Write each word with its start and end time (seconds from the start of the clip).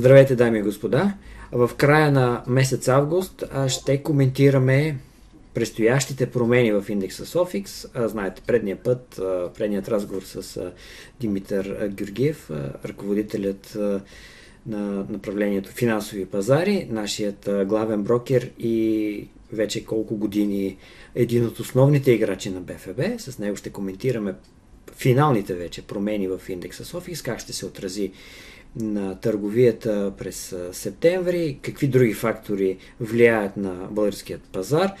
Здравейте, 0.00 0.36
дами 0.36 0.58
и 0.58 0.62
господа! 0.62 1.14
В 1.52 1.70
края 1.76 2.12
на 2.12 2.44
месец 2.46 2.88
август 2.88 3.44
ще 3.68 4.02
коментираме 4.02 4.98
предстоящите 5.54 6.30
промени 6.30 6.72
в 6.72 6.84
индекса 6.88 7.26
Софикс. 7.26 7.86
Знаете, 7.94 8.42
предния 8.46 8.76
път, 8.76 9.20
предният 9.56 9.88
разговор 9.88 10.22
с 10.22 10.70
Димитър 11.20 11.88
Георгиев, 11.88 12.50
ръководителят 12.84 13.78
на 14.66 15.06
направлението 15.08 15.70
финансови 15.70 16.26
пазари, 16.26 16.88
нашият 16.90 17.48
главен 17.66 18.02
брокер 18.02 18.50
и 18.58 19.28
вече 19.52 19.84
колко 19.84 20.16
години 20.16 20.76
един 21.14 21.46
от 21.46 21.58
основните 21.58 22.12
играчи 22.12 22.50
на 22.50 22.60
БФБ. 22.60 23.00
С 23.20 23.38
него 23.38 23.56
ще 23.56 23.70
коментираме 23.70 24.34
финалните 24.96 25.54
вече 25.54 25.82
промени 25.82 26.28
в 26.28 26.40
индекса 26.48 26.84
Софикс, 26.84 27.22
как 27.22 27.38
ще 27.40 27.52
се 27.52 27.66
отрази 27.66 28.12
на 28.76 29.20
търговията 29.20 30.12
през 30.18 30.56
септември, 30.72 31.58
какви 31.62 31.88
други 31.88 32.14
фактори 32.14 32.76
влияят 33.00 33.56
на 33.56 33.88
българският 33.90 34.42
пазар. 34.42 34.92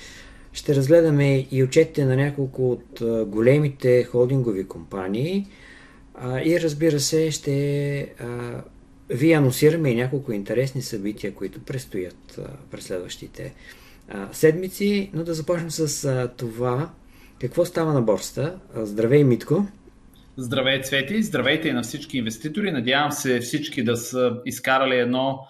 Ще 0.52 0.74
разгледаме 0.74 1.46
и 1.50 1.64
отчетите 1.64 2.04
на 2.04 2.16
няколко 2.16 2.70
от 2.70 3.02
големите 3.28 4.04
холдингови 4.04 4.66
компании 4.68 5.46
и 6.44 6.60
разбира 6.60 7.00
се 7.00 7.30
ще 7.30 8.14
ви 9.10 9.32
анонсираме 9.32 9.90
и 9.90 9.96
няколко 9.96 10.32
интересни 10.32 10.82
събития, 10.82 11.34
които 11.34 11.60
предстоят 11.60 12.40
през 12.70 12.84
следващите 12.84 13.54
седмици, 14.32 15.10
но 15.14 15.24
да 15.24 15.34
започнем 15.34 15.70
с 15.70 16.28
това 16.36 16.90
какво 17.40 17.64
става 17.64 17.92
на 17.92 18.02
борста. 18.02 18.58
Здравей, 18.76 19.24
Митко! 19.24 19.66
Здравей, 20.42 20.82
Цвети! 20.82 21.22
Здравейте 21.22 21.68
и 21.68 21.72
на 21.72 21.82
всички 21.82 22.18
инвеститори! 22.18 22.72
Надявам 22.72 23.12
се 23.12 23.40
всички 23.40 23.84
да 23.84 23.96
са 23.96 24.40
изкарали 24.44 24.98
едно, 24.98 25.46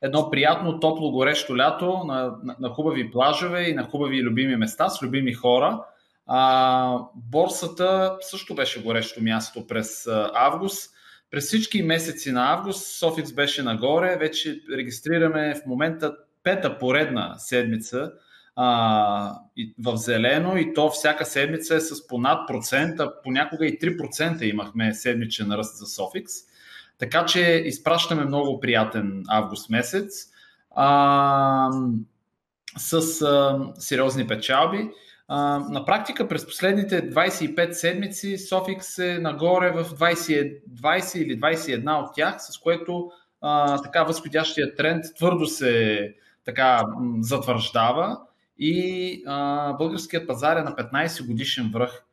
едно 0.00 0.30
приятно, 0.30 0.80
топло, 0.80 1.10
горещо 1.10 1.56
лято 1.56 2.04
на, 2.04 2.36
на, 2.42 2.56
на 2.60 2.68
хубави 2.68 3.10
плажове 3.10 3.62
и 3.62 3.74
на 3.74 3.82
хубави 3.82 4.22
любими 4.22 4.56
места 4.56 4.88
с 4.88 5.02
любими 5.02 5.32
хора. 5.32 5.84
А, 6.26 6.98
борсата 7.14 8.16
също 8.20 8.54
беше 8.54 8.82
горещо 8.82 9.22
място 9.22 9.66
през 9.66 10.08
август. 10.34 10.90
През 11.30 11.46
всички 11.46 11.82
месеци 11.82 12.32
на 12.32 12.52
август 12.52 12.98
Софикс 12.98 13.32
беше 13.32 13.62
нагоре. 13.62 14.16
Вече 14.20 14.60
регистрираме 14.76 15.54
в 15.54 15.66
момента 15.66 16.16
пета 16.42 16.78
поредна 16.78 17.34
седмица 17.38 18.12
а, 18.56 19.38
и, 19.56 19.74
в 19.78 19.96
зелено 19.96 20.56
и 20.56 20.74
то 20.74 20.90
всяка 20.90 21.24
седмица 21.24 21.76
е 21.76 21.80
с 21.80 22.06
по 22.06 22.18
над 22.18 22.48
процента, 22.48 23.12
понякога 23.22 23.66
и 23.66 23.78
3% 23.78 24.42
имахме 24.42 24.94
седмичен 24.94 25.52
ръст 25.52 25.78
за 25.78 25.86
Софикс. 25.86 26.32
Така 26.98 27.26
че 27.26 27.40
изпращаме 27.40 28.24
много 28.24 28.60
приятен 28.60 29.22
август 29.28 29.70
месец 29.70 30.28
а, 30.70 31.70
с 32.78 33.22
а, 33.22 33.58
сериозни 33.78 34.26
печалби. 34.26 34.90
А, 35.28 35.58
на 35.58 35.84
практика 35.84 36.28
през 36.28 36.46
последните 36.46 37.10
25 37.10 37.70
седмици 37.70 38.38
Софикс 38.38 38.98
е 38.98 39.18
нагоре 39.18 39.70
в 39.70 39.84
20, 39.84 40.58
20 40.80 41.18
или 41.18 41.40
21 41.40 42.02
от 42.02 42.14
тях, 42.14 42.36
с 42.38 42.58
което 42.58 43.10
а, 43.40 43.82
така 43.82 44.02
възходящия 44.02 44.74
тренд 44.74 45.04
твърдо 45.16 45.46
се 45.46 46.14
така 46.44 46.82
затвърждава 47.20 48.18
и 48.58 49.22
а, 49.26 49.72
българският 49.72 50.26
пазар 50.26 50.56
е 50.56 50.62
на 50.62 50.70
15 50.70 51.26
годишен 51.26 51.70
връх. 51.72 52.04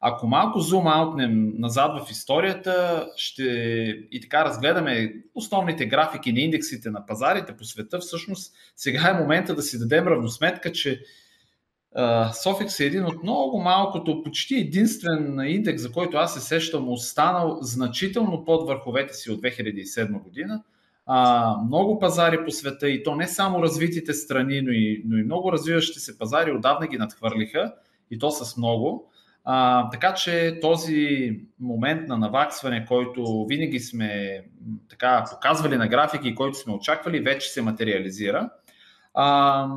Ако 0.00 0.26
малко 0.26 0.60
зум 0.60 0.86
аутнем 0.86 1.52
назад 1.58 2.06
в 2.06 2.10
историята 2.10 3.06
ще 3.16 3.42
и 4.10 4.20
така 4.22 4.44
разгледаме 4.44 5.14
основните 5.34 5.86
графики 5.86 6.32
на 6.32 6.40
индексите 6.40 6.90
на 6.90 7.06
пазарите 7.06 7.56
по 7.56 7.64
света, 7.64 7.98
всъщност 7.98 8.54
сега 8.76 9.08
е 9.08 9.20
момента 9.20 9.54
да 9.54 9.62
си 9.62 9.78
дадем 9.78 10.08
равносметка, 10.08 10.72
че 10.72 11.00
Софикс 12.42 12.80
е 12.80 12.84
един 12.84 13.04
от 13.04 13.22
много 13.22 13.60
малкото, 13.60 14.22
почти 14.22 14.54
единствен 14.54 15.40
индекс, 15.46 15.82
за 15.82 15.92
който 15.92 16.16
аз 16.16 16.34
се 16.34 16.40
сещам, 16.40 16.92
останал 16.92 17.58
значително 17.62 18.44
под 18.44 18.68
върховете 18.68 19.14
си 19.14 19.30
от 19.30 19.40
2007 19.40 20.22
година 20.22 20.62
а, 21.06 21.56
много 21.66 21.98
пазари 21.98 22.44
по 22.44 22.50
света 22.50 22.88
и 22.88 23.02
то 23.02 23.14
не 23.14 23.28
само 23.28 23.62
развитите 23.62 24.12
страни, 24.12 24.60
но 24.62 24.70
и, 24.70 25.02
но 25.06 25.16
и 25.16 25.22
много 25.22 25.52
развиващи 25.52 26.00
се 26.00 26.18
пазари 26.18 26.52
отдавна 26.52 26.86
ги 26.86 26.98
надхвърлиха 26.98 27.74
и 28.10 28.18
то 28.18 28.30
с 28.30 28.56
много. 28.56 29.10
А, 29.44 29.90
така 29.90 30.14
че 30.14 30.58
този 30.62 31.30
момент 31.60 32.08
на 32.08 32.18
наваксване, 32.18 32.86
който 32.86 33.46
винаги 33.48 33.80
сме 33.80 34.42
така 34.88 35.24
показвали 35.30 35.76
на 35.76 35.88
графики, 35.88 36.34
който 36.34 36.58
сме 36.58 36.72
очаквали, 36.72 37.20
вече 37.20 37.48
се 37.48 37.62
материализира. 37.62 38.50
А, 39.14 39.68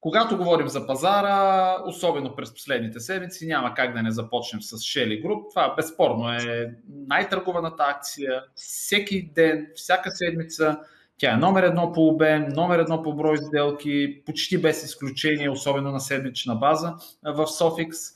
когато 0.00 0.36
говорим 0.36 0.68
за 0.68 0.86
пазара, 0.86 1.76
особено 1.86 2.36
през 2.36 2.54
последните 2.54 3.00
седмици, 3.00 3.46
няма 3.46 3.74
как 3.74 3.94
да 3.94 4.02
не 4.02 4.10
започнем 4.10 4.62
с 4.62 4.76
Shelly 4.76 5.24
Group. 5.24 5.50
Това 5.50 5.74
безспорно 5.76 6.32
е 6.32 6.74
най-търгуваната 7.06 7.84
акция. 7.88 8.42
Всеки 8.54 9.30
ден, 9.34 9.66
всяка 9.74 10.10
седмица, 10.10 10.78
тя 11.18 11.32
е 11.32 11.36
номер 11.36 11.62
едно 11.62 11.92
по 11.92 12.08
обем, 12.08 12.48
номер 12.48 12.78
едно 12.78 13.02
по 13.02 13.12
брой 13.12 13.38
сделки, 13.38 14.22
почти 14.26 14.58
без 14.58 14.84
изключение, 14.84 15.50
особено 15.50 15.92
на 15.92 16.00
седмична 16.00 16.54
база 16.54 16.94
в 17.24 17.46
Sofix. 17.46 18.14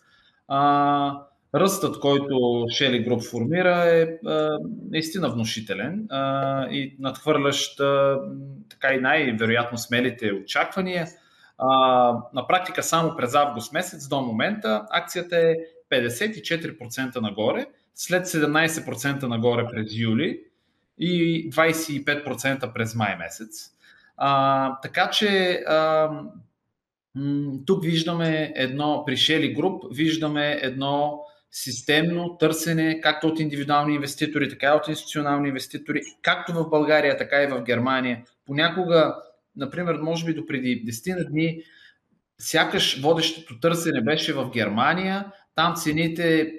Ръстът, 1.54 2.00
който 2.00 2.34
Shelly 2.68 3.08
Group 3.08 3.30
формира 3.30 3.84
е 3.86 4.08
наистина 4.90 5.28
внушителен 5.30 6.08
и 6.70 6.96
надхвърлящ 6.98 7.76
така 8.70 8.94
и 8.94 9.00
най-вероятно 9.00 9.78
смелите 9.78 10.32
очаквания– 10.32 11.06
на 12.32 12.46
практика 12.48 12.82
само 12.82 13.16
през 13.16 13.34
август 13.34 13.72
месец 13.72 14.08
до 14.08 14.20
момента 14.20 14.86
акцията 14.90 15.36
е 15.38 15.56
54% 15.90 17.20
нагоре, 17.20 17.66
след 17.94 18.26
17% 18.26 19.22
нагоре 19.22 19.66
през 19.70 19.86
юли 19.94 20.40
и 20.98 21.50
25% 21.50 22.72
през 22.72 22.94
май 22.94 23.16
месец. 23.16 23.70
А, 24.16 24.80
така 24.80 25.10
че 25.10 25.52
а, 25.66 26.10
тук 27.66 27.84
виждаме 27.84 28.52
едно, 28.54 29.02
при 29.06 29.16
Shelly 29.16 29.56
Group 29.56 29.94
виждаме 29.94 30.58
едно 30.62 31.20
системно 31.50 32.36
търсене, 32.38 33.00
както 33.00 33.26
от 33.26 33.40
индивидуални 33.40 33.94
инвеститори, 33.94 34.48
така 34.48 34.66
и 34.66 34.76
от 34.76 34.88
институционални 34.88 35.48
инвеститори, 35.48 36.00
както 36.22 36.52
в 36.52 36.70
България, 36.70 37.16
така 37.16 37.42
и 37.42 37.46
в 37.46 37.62
Германия. 37.62 38.24
Понякога 38.46 39.16
например, 39.56 39.94
може 39.94 40.24
би 40.24 40.34
до 40.34 40.46
преди 40.46 40.84
10 40.86 41.18
на 41.18 41.24
дни, 41.24 41.62
сякаш 42.38 43.00
водещото 43.00 43.60
търсене 43.60 44.00
беше 44.00 44.32
в 44.32 44.50
Германия, 44.50 45.32
там 45.54 45.74
цените 45.76 46.52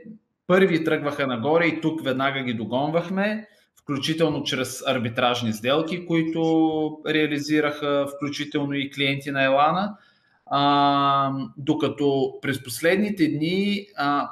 първи 0.47 0.83
тръгваха 0.83 1.27
нагоре 1.27 1.65
и 1.65 1.81
тук 1.81 2.03
веднага 2.03 2.43
ги 2.43 2.53
догонвахме, 2.53 3.47
включително 3.81 4.43
чрез 4.43 4.83
арбитражни 4.87 5.53
сделки, 5.53 6.05
които 6.05 7.01
реализираха 7.07 8.07
включително 8.15 8.73
и 8.73 8.91
клиенти 8.91 9.31
на 9.31 9.43
Елана. 9.43 9.97
А, 10.45 11.31
докато 11.57 12.33
през 12.41 12.63
последните 12.63 13.27
дни 13.27 13.87
а, 13.95 14.29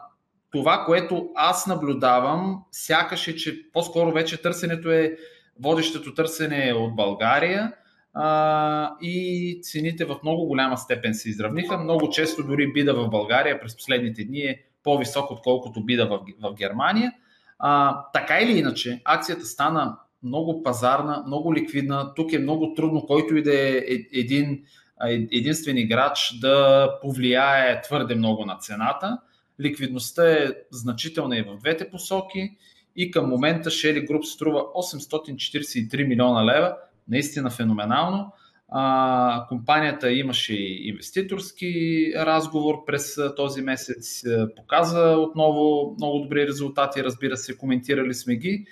това, 0.51 0.83
което 0.85 1.29
аз 1.35 1.67
наблюдавам, 1.67 2.63
сякаш 2.71 3.27
е, 3.27 3.35
че 3.35 3.71
по-скоро 3.73 4.11
вече 4.11 4.41
търсенето 4.41 4.91
е, 4.91 5.17
водещото 5.59 6.13
търсене 6.13 6.69
е 6.69 6.73
от 6.73 6.95
България 6.95 7.73
а, 8.13 8.95
и 9.01 9.59
цените 9.63 10.05
в 10.05 10.15
много 10.23 10.45
голяма 10.45 10.77
степен 10.77 11.13
се 11.13 11.29
изравниха. 11.29 11.77
Много 11.77 12.09
често 12.09 12.43
дори 12.43 12.73
бида 12.73 12.93
в 12.93 13.09
България 13.09 13.59
през 13.59 13.75
последните 13.75 14.23
дни 14.23 14.39
е 14.39 14.61
по-висок, 14.83 15.31
отколкото 15.31 15.85
бида 15.85 16.07
в, 16.07 16.19
в 16.41 16.53
Германия. 16.55 17.13
А, 17.59 18.01
така 18.13 18.39
или 18.39 18.59
иначе, 18.59 19.01
акцията 19.05 19.45
стана 19.45 19.97
много 20.23 20.63
пазарна, 20.63 21.23
много 21.27 21.53
ликвидна. 21.53 22.13
Тук 22.15 22.33
е 22.33 22.39
много 22.39 22.73
трудно, 22.73 23.05
който 23.05 23.35
и 23.35 23.43
да 23.43 23.53
е, 23.53 23.77
е 23.77 23.97
един 24.13 24.63
единствен 25.31 25.77
играч 25.77 26.33
да 26.41 26.89
повлияе 27.01 27.81
твърде 27.81 28.15
много 28.15 28.45
на 28.45 28.57
цената. 28.57 29.17
Ликвидността 29.61 30.31
е 30.31 30.47
значителна 30.71 31.37
и 31.37 31.41
в 31.41 31.57
двете 31.57 31.89
посоки 31.89 32.57
и 32.95 33.11
към 33.11 33.29
момента 33.29 33.69
Shelly 33.69 34.07
Group 34.07 34.21
струва 34.21 34.59
843 34.59 36.07
милиона 36.07 36.45
лева, 36.45 36.75
наистина 37.07 37.49
феноменално. 37.49 38.33
А, 38.69 39.45
компанията 39.49 40.11
имаше 40.11 40.53
и 40.53 40.89
инвеститорски 40.89 42.13
разговор 42.15 42.85
през 42.85 43.17
този 43.35 43.61
месец, 43.61 44.23
показа 44.55 45.17
отново 45.17 45.95
много 45.97 46.19
добри 46.19 46.47
резултати, 46.47 47.03
разбира 47.03 47.37
се, 47.37 47.57
коментирали 47.57 48.13
сме 48.13 48.35
ги. 48.35 48.65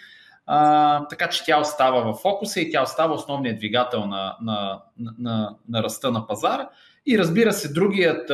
А, 0.46 1.08
така 1.08 1.30
че 1.30 1.46
тя 1.46 1.60
остава 1.60 2.02
в 2.02 2.18
фокуса 2.22 2.62
и 2.62 2.72
тя 2.72 2.84
остава 2.84 3.14
основният 3.14 3.58
двигател 3.58 4.06
на, 4.06 4.38
на, 4.42 4.82
на, 4.98 5.56
на 5.70 5.84
ръста 5.84 6.12
на 6.12 6.28
пазара. 6.28 6.70
И 7.06 7.18
разбира 7.18 7.54
се, 7.54 7.74
другият, 7.74 8.32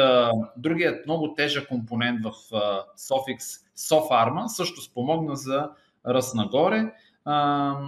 другият 0.58 1.06
много 1.06 1.34
тежък 1.34 1.68
компонент 1.68 2.20
в 2.24 2.32
Sofix, 2.98 3.62
Sofarma, 3.78 4.48
също 4.48 4.82
спомогна 4.82 5.36
за 5.36 5.70
ръст 6.08 6.36
нагоре 6.36 6.92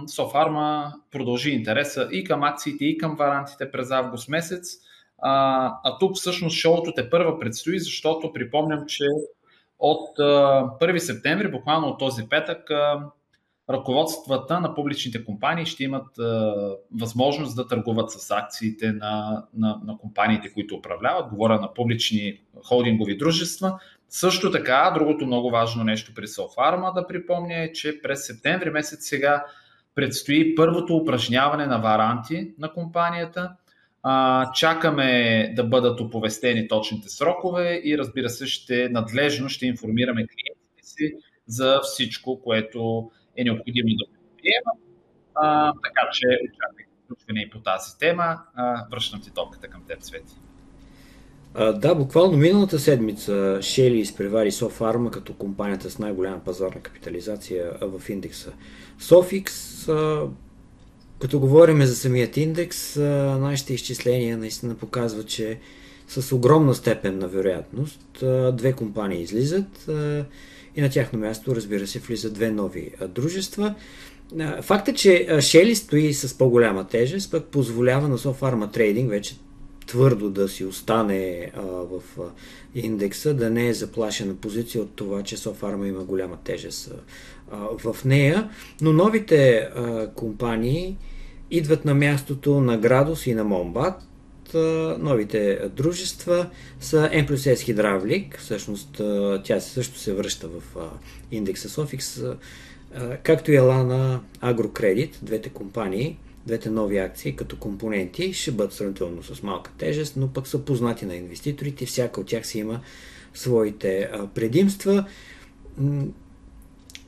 Софарма 0.06 0.92
продължи 1.10 1.50
интереса 1.50 2.08
и 2.12 2.24
към 2.24 2.42
акциите, 2.42 2.84
и 2.84 2.98
към 2.98 3.16
варантите 3.16 3.70
през 3.70 3.90
август 3.90 4.28
месец. 4.28 4.76
А, 5.18 5.32
а 5.84 5.98
тук 5.98 6.16
всъщност 6.16 6.56
шоуто 6.56 6.92
те 6.96 7.10
първа 7.10 7.38
предстои, 7.38 7.78
защото 7.78 8.32
припомням, 8.32 8.86
че 8.86 9.04
от 9.78 10.18
а, 10.18 10.22
1 10.80 10.98
септември, 10.98 11.50
буквално 11.50 11.88
от 11.88 11.98
този 11.98 12.28
петък, 12.28 12.70
а, 12.70 13.00
ръководствата 13.70 14.60
на 14.60 14.74
публичните 14.74 15.24
компании 15.24 15.66
ще 15.66 15.84
имат 15.84 16.18
а, 16.18 16.54
възможност 17.00 17.56
да 17.56 17.66
търгуват 17.66 18.10
с 18.10 18.30
акциите 18.30 18.92
на, 18.92 19.44
на, 19.54 19.80
на 19.84 19.98
компаниите, 19.98 20.52
които 20.52 20.74
управляват. 20.74 21.30
Говоря 21.30 21.60
на 21.60 21.74
публични 21.74 22.40
холдингови 22.64 23.16
дружества. 23.16 23.78
Също 24.08 24.50
така, 24.50 24.90
другото 24.94 25.26
много 25.26 25.50
важно 25.50 25.84
нещо 25.84 26.14
при 26.14 26.28
Софарма 26.28 26.92
да 26.92 27.06
припомня 27.06 27.62
е, 27.62 27.72
че 27.72 28.02
през 28.02 28.26
септември 28.26 28.70
месец 28.70 29.08
сега 29.08 29.44
предстои 29.94 30.54
първото 30.54 30.96
упражняване 30.96 31.66
на 31.66 31.78
варанти 31.78 32.54
на 32.58 32.72
компанията. 32.72 33.52
Чакаме 34.54 35.52
да 35.56 35.64
бъдат 35.64 36.00
оповестени 36.00 36.68
точните 36.68 37.08
срокове 37.08 37.80
и 37.84 37.98
разбира 37.98 38.28
се, 38.28 38.46
ще 38.46 38.88
надлежно 38.88 39.48
ще 39.48 39.66
информираме 39.66 40.26
клиентите 40.26 40.82
си 40.88 41.14
за 41.46 41.80
всичко, 41.82 42.42
което 42.42 43.10
е 43.36 43.44
необходимо 43.44 43.88
да 43.88 44.04
приема. 44.36 44.72
А, 45.34 45.72
така 45.72 46.10
че 46.12 46.26
очаквайте 46.26 46.90
включване 47.04 47.40
и 47.40 47.50
по 47.50 47.60
тази 47.60 47.98
тема. 47.98 48.38
Връщам 48.90 49.20
ти 49.20 49.34
топката 49.34 49.68
към 49.68 49.84
теб, 49.86 50.02
Свети. 50.02 50.34
Да, 51.58 51.94
буквално 51.94 52.36
миналата 52.36 52.78
седмица 52.78 53.58
Шели 53.62 53.98
изпревари 53.98 54.52
Софарма 54.52 55.10
като 55.10 55.32
компанията 55.32 55.90
с 55.90 55.98
най-голяма 55.98 56.40
пазарна 56.44 56.80
капитализация 56.80 57.72
в 57.80 58.08
индекса. 58.08 58.52
А, 59.88 60.22
като 61.20 61.40
говорим 61.40 61.82
за 61.82 61.96
самият 61.96 62.36
индекс, 62.36 62.96
нашите 62.96 63.74
изчисления 63.74 64.38
наистина 64.38 64.74
показват, 64.74 65.26
че 65.26 65.58
с 66.08 66.32
огромна 66.32 66.74
степен 66.74 67.18
на 67.18 67.28
вероятност 67.28 68.24
две 68.52 68.72
компании 68.72 69.22
излизат 69.22 69.88
и 70.76 70.80
на 70.80 70.90
тяхно 70.90 71.18
място, 71.18 71.56
разбира 71.56 71.86
се, 71.86 71.98
влизат 71.98 72.34
две 72.34 72.50
нови 72.50 72.90
дружества. 73.08 73.74
Факта, 74.62 74.94
че 74.94 75.38
Шели 75.40 75.74
стои 75.74 76.14
с 76.14 76.38
по-голяма 76.38 76.86
тежест, 76.86 77.30
пък 77.30 77.44
позволява 77.44 78.08
на 78.08 78.18
Софарма 78.18 78.70
Трейдинг 78.70 79.10
вече 79.10 79.36
твърдо 79.88 80.30
да 80.30 80.48
си 80.48 80.64
остане 80.64 81.50
а, 81.56 81.60
в 81.62 82.02
а, 82.20 82.22
индекса, 82.74 83.34
да 83.34 83.50
не 83.50 83.68
е 83.68 83.74
заплашена 83.74 84.34
позиция 84.34 84.82
от 84.82 84.96
това, 84.96 85.22
че 85.22 85.36
Софарма 85.36 85.88
има 85.88 86.04
голяма 86.04 86.36
тежест 86.44 86.92
а, 87.50 87.56
в 87.78 88.04
нея. 88.04 88.50
Но 88.80 88.92
новите 88.92 89.56
а, 89.56 90.10
компании 90.14 90.96
идват 91.50 91.84
на 91.84 91.94
мястото 91.94 92.60
на 92.60 92.78
Градус 92.78 93.26
и 93.26 93.34
на 93.34 93.44
Момбат. 93.44 93.94
Новите 94.98 95.60
дружества 95.76 96.46
са 96.80 97.10
M 97.12 97.26
плюс 97.26 97.40
S 97.40 97.74
Hydraulic, 97.74 98.38
всъщност 98.38 99.00
тя 99.44 99.60
също 99.60 99.98
се 99.98 100.14
връща 100.14 100.48
в 100.48 100.62
индекса 101.30 101.68
Sofix, 101.68 102.36
както 103.22 103.52
и 103.52 103.56
Елана 103.56 104.20
Агрокредит, 104.40 105.18
двете 105.22 105.48
компании, 105.48 106.18
двете 106.48 106.70
нови 106.70 106.98
акции 106.98 107.36
като 107.36 107.56
компоненти 107.56 108.32
ще 108.32 108.50
бъдат 108.50 108.72
сравнително 108.72 109.22
с 109.22 109.42
малка 109.42 109.70
тежест, 109.78 110.16
но 110.16 110.28
пък 110.28 110.46
са 110.46 110.58
познати 110.58 111.06
на 111.06 111.16
инвеститорите. 111.16 111.86
Всяка 111.86 112.20
от 112.20 112.26
тях 112.26 112.46
си 112.46 112.58
има 112.58 112.80
своите 113.34 114.10
предимства. 114.34 115.04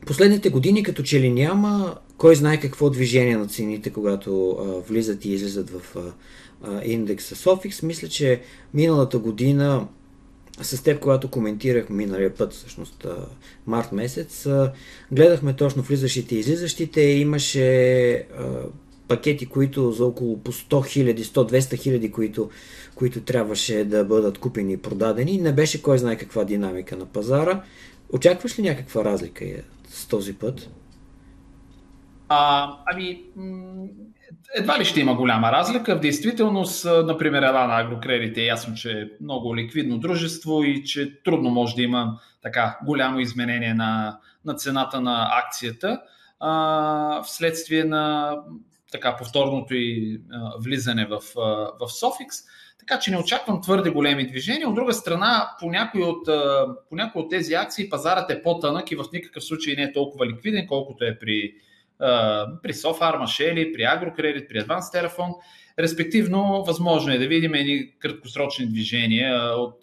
Последните 0.07 0.51
години 0.51 0.83
като 0.83 1.03
че 1.03 1.21
ли 1.21 1.31
няма 1.31 1.97
кой 2.17 2.35
знае 2.35 2.61
какво 2.61 2.91
движение 2.91 3.37
на 3.37 3.47
цените, 3.47 3.91
когато 3.91 4.57
влизат 4.89 5.25
и 5.25 5.33
излизат 5.33 5.71
в 5.71 5.97
индекса 6.85 7.35
Sofix. 7.35 7.83
Мисля, 7.83 8.09
че 8.09 8.43
миналата 8.75 9.19
година 9.19 9.89
с 10.63 10.83
теб, 10.83 11.01
когато 11.01 11.31
коментирах 11.31 11.91
миналия 11.91 12.35
път, 12.35 12.53
всъщност 12.53 13.07
март 13.67 13.93
месец, 13.93 14.47
гледахме 15.13 15.57
точно 15.57 15.83
влизащите 15.83 16.37
и 16.37 16.39
излизащите. 16.39 17.01
Имаше 17.01 18.27
пакети, 19.11 19.47
които 19.47 19.93
за 19.93 20.05
около 20.05 20.43
по 20.43 20.53
100 20.53 20.87
хиляди, 20.87 21.25
100-200 21.25 21.83
хиляди, 21.83 22.13
които, 22.13 22.51
които 22.95 23.21
трябваше 23.21 23.85
да 23.85 24.05
бъдат 24.05 24.39
купени 24.39 24.73
и 24.73 24.77
продадени. 24.77 25.39
Не 25.39 25.53
беше 25.53 25.83
кой 25.83 25.99
знае 25.99 26.17
каква 26.17 26.45
динамика 26.45 26.97
на 26.97 27.07
пазара. 27.07 27.63
Очакваш 28.13 28.59
ли 28.59 28.63
някаква 28.63 29.05
разлика 29.05 29.45
с 29.89 30.07
този 30.07 30.35
път? 30.35 30.71
А, 32.29 32.71
ами, 32.87 33.23
едва 34.55 34.79
ли 34.79 34.85
ще 34.85 35.01
има 35.01 35.15
голяма 35.15 35.53
разлика. 35.53 35.97
В 35.97 36.01
действителност, 36.01 36.85
например, 36.85 37.43
на 37.43 37.81
Агрокредит 37.81 38.39
е 38.39 38.45
ясно, 38.45 38.75
че 38.75 38.91
е 38.91 39.05
много 39.21 39.57
ликвидно 39.57 39.99
дружество 39.99 40.63
и 40.63 40.85
че 40.85 41.23
трудно 41.23 41.51
може 41.51 41.75
да 41.75 41.83
има 41.83 42.19
така 42.43 42.79
голямо 42.87 43.21
изменение 43.21 43.75
на, 43.75 44.19
на 44.45 44.55
цената 44.55 45.01
на 45.01 45.31
акцията 45.45 46.01
а, 46.41 47.23
вследствие 47.23 47.85
на 47.85 48.35
така 48.93 49.17
повторното 49.17 49.75
и 49.75 50.21
а, 50.33 50.53
влизане 50.65 51.07
в, 51.07 51.39
а, 51.39 51.41
в 51.81 51.89
Софикс. 51.89 52.37
Така 52.79 52.99
че 52.99 53.11
не 53.11 53.19
очаквам 53.19 53.61
твърде 53.61 53.91
големи 53.91 54.27
движения. 54.27 54.69
От 54.69 54.75
друга 54.75 54.93
страна, 54.93 55.51
по 55.61 55.71
някои 55.71 56.03
от, 56.03 56.27
по 56.89 56.97
някои 56.97 57.23
от 57.23 57.31
тези 57.31 57.55
акции 57.55 57.91
пазарът 57.91 58.31
е 58.31 58.43
по-тънък 58.43 58.91
и 58.91 58.97
в 58.97 59.05
никакъв 59.13 59.45
случай 59.45 59.75
не 59.75 59.83
е 59.83 59.93
толкова 59.93 60.27
ликвиден, 60.27 60.67
колкото 60.67 61.05
е 61.05 61.19
при, 61.19 61.53
при 62.63 62.75
Софарма, 62.75 63.27
Шели, 63.27 63.73
при 63.73 63.83
Агрокредит, 63.83 64.49
при 64.49 64.61
Advanced 64.61 64.95
Terraphone. 64.95 65.35
Респективно, 65.79 66.65
възможно 66.67 67.13
е 67.13 67.19
да 67.19 67.29
видим 67.29 67.55
едни 67.55 67.99
краткосрочни 67.99 68.67
движения 68.67 69.55
от 69.57 69.79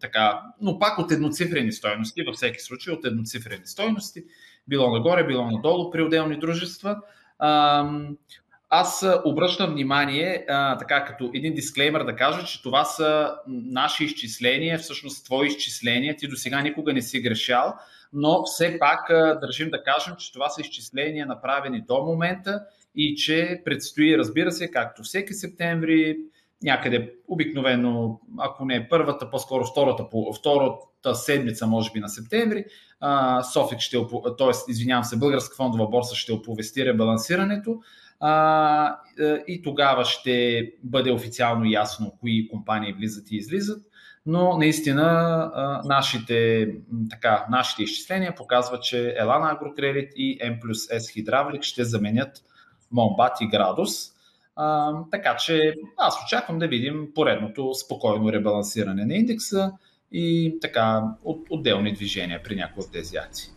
така, 0.00 0.40
но 0.60 0.78
пак 0.78 0.98
от 0.98 1.12
едноцифрени 1.12 1.72
стоености, 1.72 2.22
във 2.22 2.34
всеки 2.34 2.60
случай 2.60 2.94
от 2.94 3.04
едноцифрени 3.04 3.66
стоености, 3.66 4.22
било 4.68 4.90
нагоре, 4.90 5.26
било 5.26 5.50
надолу 5.50 5.90
при 5.90 6.02
отделни 6.02 6.38
дружества. 6.38 6.96
Аз 8.70 9.06
обръщам 9.24 9.72
внимание, 9.72 10.44
така 10.78 11.04
като 11.04 11.30
един 11.34 11.54
дисклеймер 11.54 12.04
да 12.04 12.16
кажа, 12.16 12.46
че 12.46 12.62
това 12.62 12.84
са 12.84 13.34
наши 13.46 14.04
изчисления, 14.04 14.78
всъщност 14.78 15.24
твои 15.24 15.46
изчисления, 15.46 16.16
ти 16.16 16.28
до 16.28 16.36
сега 16.36 16.60
никога 16.60 16.92
не 16.92 17.02
си 17.02 17.20
грешал, 17.20 17.74
но 18.12 18.44
все 18.44 18.78
пак 18.78 19.06
държим 19.40 19.70
да 19.70 19.82
кажем, 19.82 20.14
че 20.18 20.32
това 20.32 20.48
са 20.48 20.60
изчисления 20.60 21.26
направени 21.26 21.80
до 21.80 22.02
момента 22.04 22.60
и 22.94 23.16
че 23.16 23.62
предстои, 23.64 24.18
разбира 24.18 24.52
се, 24.52 24.70
както 24.70 25.02
всеки 25.02 25.34
септември, 25.34 26.16
някъде 26.64 27.14
обикновено, 27.28 28.20
ако 28.38 28.64
не 28.64 28.74
е 28.74 28.88
първата, 28.88 29.30
по-скоро 29.30 29.64
втората, 29.64 30.06
втората 30.38 31.14
седмица, 31.14 31.66
може 31.66 31.90
би 31.92 32.00
на 32.00 32.08
септември, 32.08 32.64
Софик 33.52 33.80
ще, 33.80 33.96
т.е. 34.38 34.70
извинявам 34.70 35.04
се, 35.04 35.18
Българска 35.18 35.56
фондова 35.56 35.88
борса 35.88 36.14
ще 36.14 36.32
оповести 36.32 36.84
ребалансирането 36.84 37.80
а, 38.20 38.96
и 39.46 39.62
тогава 39.62 40.04
ще 40.04 40.62
бъде 40.82 41.12
официално 41.12 41.64
ясно 41.64 42.12
кои 42.20 42.48
компании 42.48 42.92
влизат 42.92 43.30
и 43.30 43.36
излизат. 43.36 43.82
Но 44.26 44.58
наистина 44.58 45.82
нашите, 45.84 46.68
така, 47.10 47.46
нашите 47.50 47.82
изчисления 47.82 48.34
показват, 48.34 48.82
че 48.82 49.14
Елана 49.18 49.50
Агрокредит 49.50 50.12
и 50.16 50.38
M 50.38 50.60
плюс 50.60 50.78
S 50.78 51.24
Hydraulic 51.24 51.62
ще 51.62 51.84
заменят 51.84 52.42
Момбат 52.92 53.40
и 53.40 53.48
Градус. 53.48 54.13
А, 54.56 54.92
така 55.10 55.36
че 55.36 55.74
аз 55.96 56.14
очаквам 56.24 56.58
да 56.58 56.68
видим 56.68 57.08
поредното 57.14 57.74
спокойно 57.74 58.32
ребалансиране 58.32 59.04
на 59.04 59.14
индекса 59.14 59.72
и 60.12 60.56
така 60.60 61.02
от, 61.24 61.46
отделни 61.50 61.92
движения 61.92 62.42
при 62.44 62.56
някои 62.56 62.84
от 62.84 62.92
тези 62.92 63.16
акции. 63.16 63.50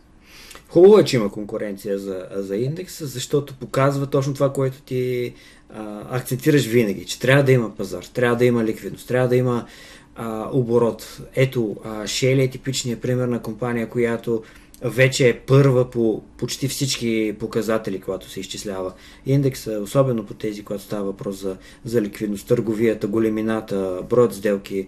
Хубаво 0.68 0.98
е, 0.98 1.04
че 1.04 1.16
има 1.16 1.32
конкуренция 1.32 1.98
за, 1.98 2.26
за 2.30 2.56
индекса, 2.56 3.06
защото 3.06 3.54
показва 3.54 4.06
точно 4.06 4.34
това, 4.34 4.52
което 4.52 4.82
ти 4.82 5.34
а, 5.74 6.16
акцентираш 6.16 6.66
винаги, 6.66 7.06
че 7.06 7.20
трябва 7.20 7.42
да 7.42 7.52
има 7.52 7.74
пазар, 7.74 8.02
трябва 8.02 8.36
да 8.36 8.44
има 8.44 8.64
ликвидност, 8.64 9.08
трябва 9.08 9.28
да 9.28 9.36
има 9.36 9.66
а, 10.16 10.48
оборот. 10.52 11.20
Ето, 11.34 11.76
а, 11.84 11.88
Shell 11.88 12.44
е 12.44 12.50
типичният 12.50 13.02
пример 13.02 13.28
на 13.28 13.42
компания, 13.42 13.88
която 13.88 14.42
вече 14.82 15.28
е 15.28 15.38
първа 15.38 15.90
по 15.90 16.22
почти 16.36 16.68
всички 16.68 17.36
показатели, 17.38 18.00
когато 18.00 18.30
се 18.30 18.40
изчислява 18.40 18.92
индекса, 19.26 19.80
особено 19.82 20.26
по 20.26 20.34
тези, 20.34 20.64
когато 20.64 20.84
става 20.84 21.04
въпрос 21.04 21.40
за, 21.40 21.56
за 21.84 22.02
ликвидност, 22.02 22.48
търговията, 22.48 23.06
големината, 23.06 24.02
броят 24.10 24.34
сделки. 24.34 24.86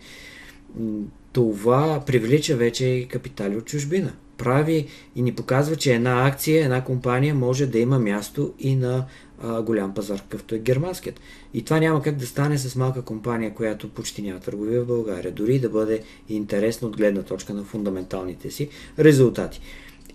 Това 1.32 2.02
привлича 2.06 2.56
вече 2.56 2.84
и 2.84 3.08
капитали 3.08 3.56
от 3.56 3.64
чужбина 3.64 4.12
прави 4.40 4.86
и 5.16 5.22
ни 5.22 5.34
показва, 5.34 5.76
че 5.76 5.94
една 5.94 6.26
акция, 6.26 6.64
една 6.64 6.84
компания 6.84 7.34
може 7.34 7.66
да 7.66 7.78
има 7.78 7.98
място 7.98 8.54
и 8.58 8.76
на 8.76 9.06
голям 9.62 9.94
пазар, 9.94 10.20
какъвто 10.20 10.54
е 10.54 10.58
германският. 10.58 11.20
И 11.54 11.64
това 11.64 11.80
няма 11.80 12.02
как 12.02 12.16
да 12.16 12.26
стане 12.26 12.58
с 12.58 12.76
малка 12.76 13.02
компания, 13.02 13.54
която 13.54 13.88
почти 13.88 14.22
няма 14.22 14.40
търговия 14.40 14.82
в 14.82 14.86
България, 14.86 15.32
дори 15.32 15.58
да 15.58 15.68
бъде 15.68 16.02
интересно 16.28 16.88
от 16.88 16.96
гледна 16.96 17.22
точка 17.22 17.54
на 17.54 17.64
фундаменталните 17.64 18.50
си 18.50 18.68
резултати. 18.98 19.60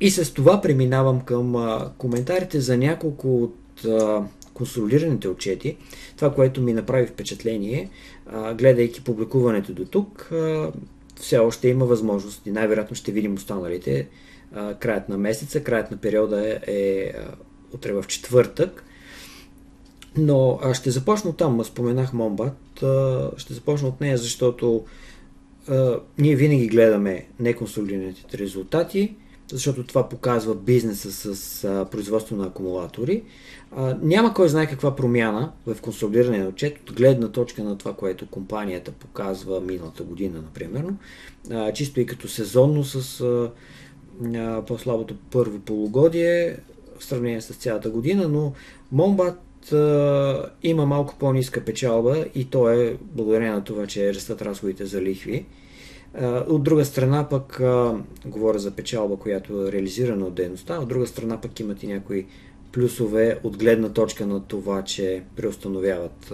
и 0.01 0.12
с 0.12 0.34
това 0.34 0.62
преминавам 0.62 1.22
към 1.22 1.55
а, 1.55 1.91
коментарите 1.98 2.60
за 2.60 2.77
няколко 2.77 3.44
от 3.44 3.86
а, 3.86 4.24
консолидираните 4.53 5.27
отчети. 5.27 5.77
Това, 6.15 6.34
което 6.34 6.62
ми 6.62 6.74
направи 6.74 7.08
впечатление, 7.08 7.89
а, 8.25 8.53
гледайки 8.53 9.03
публикуването 9.03 9.74
до 9.74 9.86
тук, 9.86 10.32
а, 10.32 10.72
все 11.15 11.38
още 11.38 11.67
има 11.67 11.86
възможност 11.86 12.48
и 12.48 12.51
най-вероятно 12.51 12.96
ще 12.96 13.12
видим 13.12 13.34
останалите. 13.34 14.08
А, 14.53 14.74
краят 14.74 15.10
на 15.10 15.17
месеца, 15.17 15.63
краят 15.63 15.91
на 15.91 15.98
периода 15.98 16.50
е, 16.50 16.60
е 16.67 17.13
утре 17.74 17.94
в 17.94 18.05
четвъртък. 18.08 18.84
Но 20.17 20.60
а, 20.63 20.74
ще 20.74 20.91
започна 20.91 21.29
от 21.29 21.38
там. 21.38 21.63
Споменах 21.63 22.13
Момбат. 22.13 22.84
А, 22.84 23.29
ще 23.38 23.53
започна 23.53 23.88
от 23.88 24.01
нея, 24.01 24.17
защото 24.17 24.86
а, 25.69 26.00
ние 26.17 26.36
винаги 26.36 26.67
гледаме 26.67 27.27
неконсолидираните 27.39 28.38
резултати, 28.38 29.15
защото 29.51 29.84
това 29.84 30.10
показва 30.10 30.55
бизнеса 30.55 31.36
с 31.36 31.63
а, 31.63 31.86
производство 31.86 32.36
на 32.36 32.45
акумулатори. 32.45 33.24
А, 33.72 33.98
няма 34.01 34.34
кой 34.34 34.50
знае 34.50 34.67
каква 34.67 34.95
промяна 34.95 35.51
в 35.65 35.81
консолидирания 35.81 36.48
отчет 36.48 36.89
от 36.89 36.95
гледна 36.95 37.27
точка 37.27 37.63
на 37.63 37.77
това, 37.77 37.93
което 37.93 38.27
компанията 38.27 38.91
показва 38.91 39.62
миналата 39.62 40.03
година, 40.03 40.41
например. 40.41 40.86
А, 41.51 41.74
чисто 41.74 42.00
и 42.00 42.05
като 42.05 42.27
сезонно 42.27 42.84
с 42.84 43.22
а, 43.22 43.51
а, 44.38 44.62
по-слабото 44.65 45.15
първо 45.31 45.60
полугодие 45.60 46.57
в 47.00 47.05
сравнение 47.05 47.41
с 47.41 47.53
цялата 47.53 47.89
година, 47.89 48.27
но 48.27 48.53
Момбат 48.91 49.44
има 50.63 50.86
малко 50.86 51.15
по-ниска 51.19 51.65
печалба 51.65 52.25
и 52.36 52.45
то 52.45 52.69
е 52.69 52.98
благодарение 53.01 53.51
на 53.51 53.63
това, 53.63 53.88
че 53.88 54.13
растат 54.13 54.41
разходите 54.41 54.86
за 54.86 55.01
лихви. 55.01 55.45
От 56.48 56.63
друга 56.63 56.86
страна 56.86 57.29
пък, 57.29 57.62
говоря 58.25 58.60
за 58.60 58.72
печалба, 58.72 59.17
която 59.17 59.67
е 59.67 59.72
реализирана 59.72 60.25
от 60.25 60.34
дейността, 60.34 60.79
от 60.79 60.88
друга 60.88 61.07
страна 61.07 61.41
пък 61.41 61.60
имат 61.60 61.84
и 61.84 61.88
някои 61.88 62.25
плюсове 62.72 63.39
от 63.43 63.57
гледна 63.57 63.89
точка 63.89 64.25
на 64.25 64.43
това, 64.43 64.84
че 64.84 65.24
преустановяват 65.36 66.34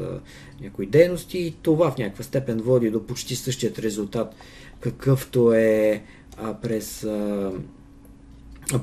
някои 0.61 0.85
дейности 0.85 1.37
и 1.37 1.55
това 1.61 1.91
в 1.91 1.97
някаква 1.97 2.23
степен 2.23 2.57
води 2.57 2.89
до 2.89 3.03
почти 3.03 3.35
същият 3.35 3.79
резултат, 3.79 4.35
какъвто 4.79 5.53
е 5.53 6.03
през 6.61 7.07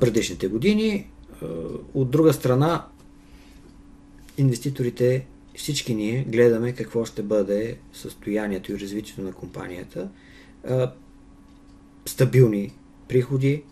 предишните 0.00 0.48
години. 0.48 1.10
От 1.94 2.10
друга 2.10 2.32
страна, 2.32 2.86
инвеститорите, 4.38 5.26
всички 5.54 5.94
ние 5.94 6.24
гледаме 6.28 6.72
какво 6.72 7.04
ще 7.04 7.22
бъде 7.22 7.78
състоянието 7.92 8.72
и 8.72 8.78
развитието 8.78 9.22
на 9.22 9.32
компанията– 9.32 10.08
стабилни 12.08 12.72
приходи. 13.08 13.62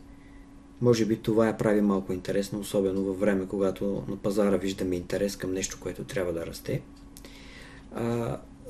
Може 0.80 1.06
би 1.06 1.16
това 1.16 1.46
я 1.46 1.56
прави 1.56 1.80
малко 1.80 2.12
интересно, 2.12 2.61
особено 2.61 3.02
във 3.02 3.20
време, 3.20 3.46
когато 3.46 4.04
на 4.08 4.16
пазара 4.16 4.56
виждаме 4.56 4.96
интерес 4.96 5.37
към 5.37 5.52
нещо, 5.52 5.78
което 5.80 6.04
трябва 6.04 6.32
да 6.32 6.46
расте. 6.46 6.82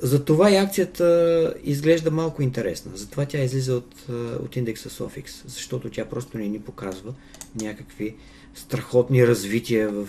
Затова 0.01 0.51
и 0.51 0.55
акцията 0.55 1.53
изглежда 1.63 2.11
малко 2.11 2.41
интересна. 2.41 2.91
Затова 2.95 3.25
тя 3.25 3.43
излиза 3.43 3.75
от, 3.75 4.09
от 4.43 4.55
индекса 4.55 4.89
Sofix, 4.89 5.47
защото 5.47 5.89
тя 5.89 6.05
просто 6.05 6.37
не 6.37 6.47
ни 6.47 6.59
показва 6.59 7.13
някакви 7.61 8.15
страхотни 8.55 9.27
развития 9.27 9.89
в, 9.89 10.07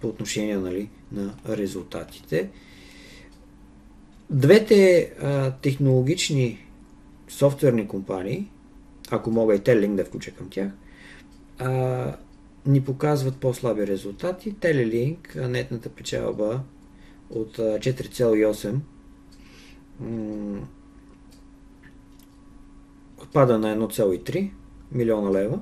по 0.00 0.08
отношение 0.08 0.56
нали, 0.56 0.88
на 1.12 1.34
резултатите. 1.48 2.48
Двете 4.30 5.12
а, 5.22 5.50
технологични 5.50 6.66
софтуерни 7.28 7.88
компании, 7.88 8.48
ако 9.10 9.30
мога 9.30 9.54
и 9.54 9.58
Telelink 9.58 9.94
да 9.94 10.04
включа 10.04 10.30
към 10.30 10.48
тях, 10.50 10.70
а, 11.58 12.16
ни 12.66 12.84
показват 12.84 13.36
по-слаби 13.36 13.86
резултати. 13.86 14.52
Телелинк, 14.52 15.34
нетната 15.48 15.88
печалба 15.88 16.60
от 17.32 17.58
4,8 17.58 18.74
отпада 23.22 23.58
на 23.58 23.88
1,3 23.88 24.50
милиона 24.92 25.30
лева. 25.30 25.60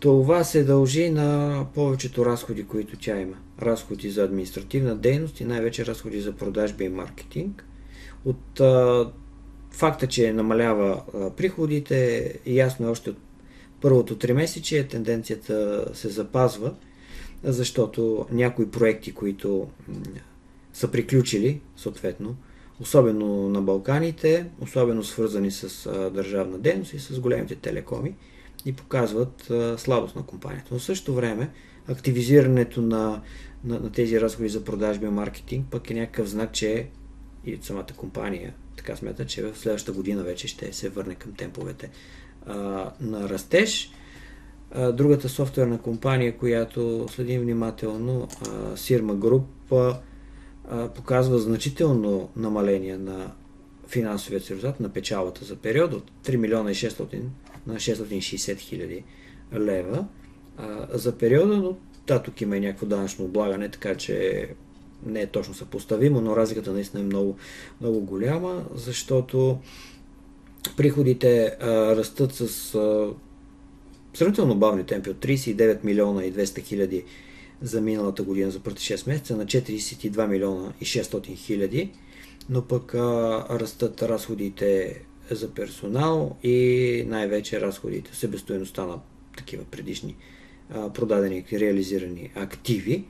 Това 0.00 0.44
се 0.44 0.64
дължи 0.64 1.10
на 1.10 1.66
повечето 1.74 2.26
разходи, 2.26 2.66
които 2.66 2.98
тя 2.98 3.20
има. 3.20 3.36
Разходи 3.62 4.10
за 4.10 4.24
административна 4.24 4.96
дейност 4.96 5.40
и 5.40 5.44
най-вече 5.44 5.86
разходи 5.86 6.20
за 6.20 6.32
продажби 6.32 6.84
и 6.84 6.88
маркетинг. 6.88 7.64
От 8.24 8.60
Факта, 9.70 10.06
че 10.06 10.32
намалява 10.32 11.02
приходите, 11.36 12.32
ясно 12.46 12.86
е 12.86 12.90
още 12.90 13.10
от 13.10 13.16
първото 13.80 14.18
три 14.18 14.32
месече, 14.32 14.88
тенденцията 14.88 15.84
се 15.94 16.08
запазва, 16.08 16.74
защото 17.44 18.26
някои 18.30 18.70
проекти, 18.70 19.12
които 19.12 19.68
са 20.72 20.90
приключили, 20.90 21.60
съответно, 21.76 22.36
особено 22.80 23.48
на 23.48 23.62
Балканите, 23.62 24.46
особено 24.60 25.04
свързани 25.04 25.50
с 25.50 25.90
държавна 26.14 26.58
дейност 26.58 26.92
и 26.92 26.98
с 26.98 27.20
големите 27.20 27.54
телекоми, 27.54 28.14
и 28.64 28.72
показват 28.72 29.52
слабост 29.76 30.16
на 30.16 30.22
компанията. 30.22 30.68
Но 30.70 30.78
в 30.78 30.84
същото 30.84 31.14
време 31.14 31.50
активизирането 31.88 32.82
на, 32.82 33.22
на, 33.64 33.80
на 33.80 33.92
тези 33.92 34.20
разходи 34.20 34.48
за 34.48 34.64
продажби 34.64 35.06
и 35.06 35.10
маркетинг 35.10 35.66
пък 35.70 35.90
е 35.90 35.94
някакъв 35.94 36.28
знак, 36.28 36.52
че 36.52 36.88
и 37.46 37.58
самата 37.62 37.86
компания 37.96 38.54
така 38.76 38.96
смята, 38.96 39.26
че 39.26 39.42
в 39.42 39.58
следващата 39.58 39.96
година 39.96 40.22
вече 40.22 40.48
ще 40.48 40.72
се 40.72 40.88
върне 40.88 41.14
към 41.14 41.32
темповете 41.32 41.90
а, 42.46 42.54
на 43.00 43.28
растеж. 43.28 43.92
Другата 44.92 45.28
софтуерна 45.28 45.78
компания, 45.78 46.36
която 46.36 47.06
следим 47.10 47.40
внимателно, 47.40 48.28
а, 48.42 48.46
Sirma 48.76 49.14
Group, 49.14 49.96
показва 50.94 51.38
значително 51.38 52.28
намаление 52.36 52.98
на 52.98 53.32
финансовия 53.88 54.40
резултат 54.40 54.80
на 54.80 54.88
печалата 54.88 55.44
за 55.44 55.56
период 55.56 55.92
от 55.92 56.10
3 56.26 56.36
милиона 56.36 56.70
и 56.70 56.74
600 56.74 57.20
на 57.66 57.74
660 57.74 58.58
хиляди 58.58 59.04
лева. 59.54 60.06
За 60.92 61.18
периода, 61.18 61.56
но 61.56 61.76
да, 62.06 62.22
тук 62.22 62.40
има 62.40 62.56
и 62.56 62.60
някакво 62.60 62.86
данъчно 62.86 63.24
облагане, 63.24 63.68
така 63.68 63.94
че 63.94 64.48
не 65.06 65.20
е 65.20 65.26
точно 65.26 65.54
съпоставимо, 65.54 66.20
но 66.20 66.36
разликата 66.36 66.72
наистина 66.72 67.02
е 67.02 67.06
много, 67.06 67.36
много 67.80 68.00
голяма, 68.00 68.64
защото 68.74 69.58
приходите 70.76 71.56
а, 71.60 71.96
растат 71.96 72.34
с 72.34 72.74
а, 72.74 73.08
сравнително 74.14 74.54
бавни 74.54 74.84
темпи 74.84 75.10
от 75.10 75.16
39 75.16 75.84
милиона 75.84 76.24
и 76.24 76.32
200 76.32 76.62
хиляди 76.62 77.04
за 77.62 77.80
миналата 77.80 78.22
година 78.22 78.50
за 78.50 78.60
първите 78.60 78.82
6 78.82 79.08
месеца 79.08 79.36
на 79.36 79.46
42 79.46 80.26
милиона 80.26 80.72
и 80.80 80.84
600 80.84 81.36
хиляди, 81.36 81.90
но 82.50 82.62
пък 82.62 82.94
а, 82.94 83.46
растат 83.50 84.02
разходите 84.02 85.00
за 85.30 85.50
персонал 85.50 86.36
и 86.42 87.04
най-вече 87.08 87.60
разходите, 87.60 88.16
себестоеността 88.16 88.86
на 88.86 89.00
такива 89.36 89.64
предишни 89.64 90.16
а, 90.70 90.92
продадени 90.92 91.44
и 91.52 91.60
реализирани 91.60 92.30
активи. 92.34 93.04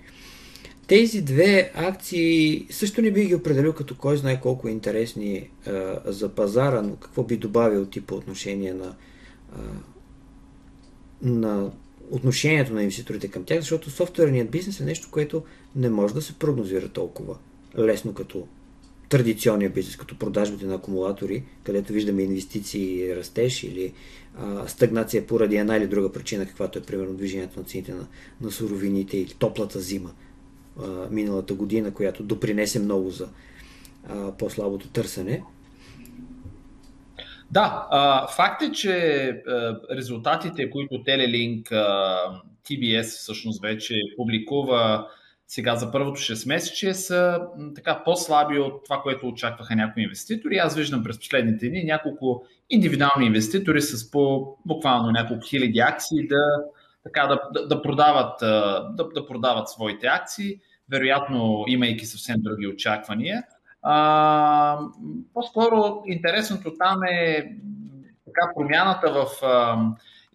Тези 0.86 1.22
две 1.22 1.72
акции 1.74 2.66
също 2.70 3.02
не 3.02 3.10
би 3.10 3.24
ги 3.24 3.34
определил 3.34 3.72
като 3.72 3.96
кой 3.96 4.16
знае 4.16 4.40
колко 4.40 4.68
интересни 4.68 5.50
а, 5.66 6.00
за 6.04 6.28
пазара, 6.28 6.82
но 6.82 6.96
какво 6.96 7.22
би 7.22 7.36
добавил 7.36 7.86
ти 7.86 8.00
по 8.00 8.14
отношение 8.14 8.74
на, 8.74 8.96
а, 9.52 9.58
на 11.24 11.70
отношението 12.10 12.72
на 12.72 12.82
инвеститорите 12.82 13.28
към 13.28 13.44
тях, 13.44 13.60
защото 13.60 13.90
софтуерният 13.90 14.50
бизнес 14.50 14.80
е 14.80 14.84
нещо, 14.84 15.08
което 15.10 15.42
не 15.76 15.90
може 15.90 16.14
да 16.14 16.22
се 16.22 16.38
прогнозира 16.38 16.88
толкова 16.88 17.36
лесно 17.78 18.14
като 18.14 18.46
традиционния 19.08 19.70
бизнес, 19.70 19.96
като 19.96 20.18
продажбите 20.18 20.66
на 20.66 20.74
акумулатори, 20.74 21.44
където 21.64 21.92
виждаме 21.92 22.22
инвестиции 22.22 23.16
растеж 23.16 23.62
или 23.62 23.92
а, 24.36 24.68
стагнация 24.68 25.26
поради 25.26 25.56
една 25.56 25.76
или 25.76 25.86
друга 25.86 26.12
причина, 26.12 26.46
каквато 26.46 26.78
е 26.78 26.82
примерно 26.82 27.14
движението 27.14 27.60
на 27.60 27.64
цените 27.66 27.94
на, 27.94 28.06
на 28.40 28.50
суровините 28.50 29.16
или 29.16 29.34
топлата 29.38 29.80
зима 29.80 30.10
а, 30.82 31.08
миналата 31.10 31.54
година, 31.54 31.90
която 31.90 32.22
допринесе 32.22 32.78
много 32.78 33.10
за 33.10 33.28
а, 34.08 34.32
по-слабото 34.32 34.88
търсене. 34.88 35.42
Да, 37.54 37.86
а, 37.90 38.26
факт 38.28 38.62
е, 38.62 38.72
че 38.72 38.96
а, 39.28 39.80
резултатите, 39.90 40.70
които 40.70 41.02
Телелинк, 41.02 41.72
а, 41.72 42.18
TBS 42.68 43.02
всъщност 43.02 43.62
вече 43.62 43.94
публикува 44.16 45.08
сега 45.46 45.76
за 45.76 45.92
първото 45.92 46.20
6 46.20 46.48
месече 46.48 46.94
са 46.94 47.40
така 47.74 48.02
по-слаби 48.04 48.58
от 48.58 48.84
това, 48.84 49.00
което 49.02 49.28
очакваха 49.28 49.76
някои 49.76 50.02
инвеститори. 50.02 50.56
Аз 50.56 50.76
виждам 50.76 51.02
през 51.02 51.18
последните 51.18 51.68
дни 51.68 51.84
няколко 51.84 52.44
индивидуални 52.70 53.26
инвеститори 53.26 53.82
с 53.82 54.10
по 54.10 54.56
буквално 54.66 55.10
няколко 55.10 55.46
хиляди 55.46 55.78
акции 55.78 56.28
да, 56.28 56.44
така, 57.02 57.26
да, 57.26 57.40
да, 57.54 57.66
да, 57.66 57.82
продават, 57.82 58.38
да, 58.96 59.08
да 59.14 59.26
продават 59.26 59.68
своите 59.68 60.06
акции, 60.06 60.60
вероятно 60.90 61.64
имайки 61.66 62.06
съвсем 62.06 62.36
други 62.38 62.66
очаквания. 62.66 63.42
А, 63.86 64.78
по-скоро 65.34 66.02
интересното 66.06 66.74
там 66.78 67.02
е 67.02 67.52
така 68.24 68.52
промяната 68.54 69.12
в 69.12 69.44
а, 69.46 69.78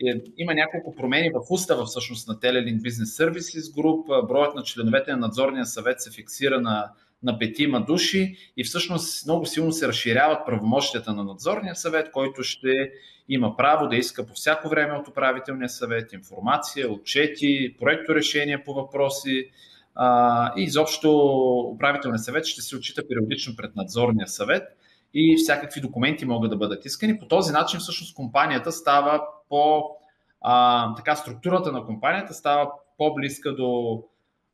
е, 0.07 0.21
има 0.37 0.53
няколко 0.53 0.95
промени 0.95 1.29
в 1.29 1.41
устава 1.49 1.85
всъщност 1.85 2.27
на 2.27 2.35
Telelink 2.35 2.81
Business 2.81 3.29
Services 3.29 3.75
Group. 3.75 4.27
Броят 4.27 4.55
на 4.55 4.63
членовете 4.63 5.11
на 5.11 5.17
надзорния 5.17 5.65
съвет 5.65 6.01
се 6.01 6.11
фиксира 6.11 6.61
на, 6.61 6.91
на 7.23 7.39
петима 7.39 7.85
души 7.85 8.35
и 8.57 8.63
всъщност 8.63 9.25
много 9.25 9.45
силно 9.45 9.71
се 9.71 9.87
разширяват 9.87 10.45
правомощията 10.45 11.13
на 11.13 11.23
надзорния 11.23 11.75
съвет, 11.75 12.11
който 12.11 12.43
ще 12.43 12.91
има 13.29 13.57
право 13.57 13.87
да 13.87 13.95
иска 13.95 14.25
по 14.25 14.33
всяко 14.33 14.69
време 14.69 14.93
от 14.93 15.07
управителния 15.07 15.69
съвет 15.69 16.13
информация, 16.13 16.91
отчети, 16.91 17.75
проекто 17.79 18.15
решения 18.15 18.63
по 18.63 18.73
въпроси, 18.73 19.49
и 20.57 20.63
изобщо 20.63 21.11
управителният 21.75 22.23
съвет 22.23 22.45
ще 22.45 22.61
се 22.61 22.75
отчита 22.75 23.07
периодично 23.07 23.55
пред 23.55 23.75
надзорния 23.75 24.27
съвет 24.27 24.63
и 25.13 25.35
всякакви 25.37 25.81
документи 25.81 26.25
могат 26.25 26.49
да 26.51 26.57
бъдат 26.57 26.85
искани. 26.85 27.19
По 27.19 27.27
този 27.27 27.51
начин 27.51 27.79
всъщност 27.79 28.15
компанията 28.15 28.71
става 28.71 29.21
по... 29.49 29.83
А, 30.41 30.95
така, 30.95 31.15
структурата 31.15 31.71
на 31.71 31.85
компанията 31.85 32.33
става 32.33 32.71
по-близка 32.97 33.55
до 33.55 34.03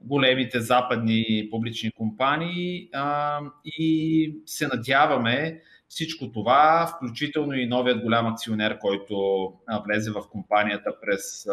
големите 0.01 0.59
западни 0.59 1.47
публични 1.51 1.91
компании 1.91 2.89
а, 2.93 3.39
и 3.65 4.35
се 4.45 4.67
надяваме 4.67 5.61
всичко 5.87 6.31
това, 6.31 6.93
включително 6.95 7.53
и 7.53 7.67
новият 7.67 8.01
голям 8.01 8.27
акционер, 8.27 8.79
който 8.79 9.15
влезе 9.85 10.11
в 10.11 10.23
компанията 10.31 10.91
през 11.01 11.47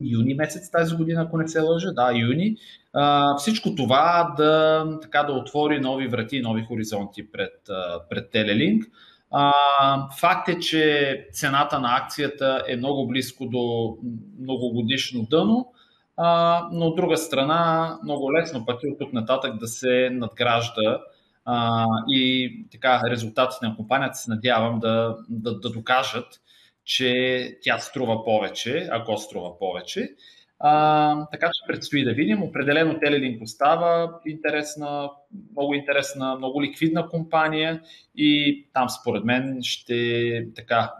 юни 0.00 0.34
месец 0.34 0.70
тази 0.70 0.96
година, 0.96 1.22
ако 1.22 1.38
не 1.38 1.48
се 1.48 1.60
лъжа, 1.60 1.92
да, 1.92 2.12
юни, 2.12 2.56
а, 2.92 3.36
всичко 3.36 3.74
това 3.74 4.34
да, 4.36 4.84
така, 5.02 5.22
да 5.22 5.32
отвори 5.32 5.80
нови 5.80 6.08
врати, 6.08 6.40
нови 6.40 6.64
хоризонти 6.68 7.30
пред, 7.30 7.54
пред 8.10 8.30
Телелинк. 8.30 8.84
А, 9.30 9.52
факт 10.20 10.48
е, 10.48 10.58
че 10.58 11.26
цената 11.32 11.80
на 11.80 11.96
акцията 11.96 12.64
е 12.68 12.76
много 12.76 13.06
близко 13.06 13.46
до 13.46 13.96
многогодишно 14.40 15.26
дъно, 15.30 15.72
а, 16.16 16.68
но 16.72 16.86
от 16.86 16.96
друга 16.96 17.16
страна 17.16 17.98
много 18.04 18.32
лесно 18.32 18.66
пъти 18.66 18.86
от 18.88 18.98
тук 18.98 19.12
нататък 19.12 19.58
да 19.58 19.66
се 19.66 20.10
надгражда 20.12 21.00
а, 21.44 21.86
и 22.08 22.52
така 22.72 23.02
резултатите 23.10 23.66
на 23.66 23.76
компанията 23.76 24.14
се 24.14 24.30
надявам 24.30 24.78
да, 24.80 25.16
да, 25.28 25.58
да 25.60 25.70
докажат, 25.70 26.26
че 26.88 27.58
тя 27.62 27.78
струва 27.78 28.24
повече, 28.24 28.88
ако 28.90 29.16
струва 29.16 29.58
повече. 29.58 30.08
А, 30.60 31.26
така 31.26 31.46
че 31.46 31.66
предстои 31.66 32.04
да 32.04 32.12
видим. 32.12 32.42
Определено 32.42 33.00
Телелинк 33.00 33.42
остава 33.42 34.20
интересна, 34.26 35.10
много 35.52 35.74
интересна, 35.74 36.36
много 36.36 36.62
ликвидна 36.62 37.08
компания 37.08 37.82
и 38.16 38.64
там 38.72 38.88
според 38.88 39.24
мен 39.24 39.58
ще 39.62 40.46
така 40.56 40.92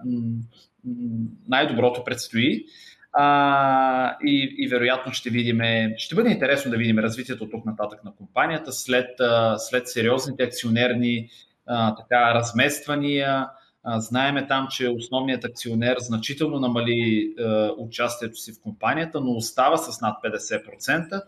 най-доброто 1.48 2.04
предстои. 2.04 2.64
А, 3.12 4.16
и, 4.24 4.56
и 4.58 4.68
вероятно 4.68 5.12
ще 5.12 5.30
видим, 5.30 5.60
ще 5.96 6.14
бъде 6.14 6.30
интересно 6.30 6.70
да 6.70 6.76
видим 6.76 6.98
развитието 6.98 7.48
тук 7.48 7.64
нататък 7.64 8.04
на 8.04 8.14
компанията 8.14 8.72
след, 8.72 9.10
след 9.56 9.88
сериозните 9.88 10.42
акционерни 10.42 11.28
а, 11.66 11.94
така, 11.94 12.34
размествания, 12.34 13.48
Знаеме 13.96 14.46
там, 14.46 14.66
че 14.70 14.88
основният 14.88 15.44
акционер 15.44 15.96
значително 15.98 16.60
намали 16.60 17.34
е, 17.38 17.44
участието 17.78 18.36
си 18.36 18.52
в 18.52 18.62
компанията, 18.62 19.20
но 19.20 19.30
остава 19.30 19.76
с 19.76 20.00
над 20.00 20.16
50%. 20.24 21.22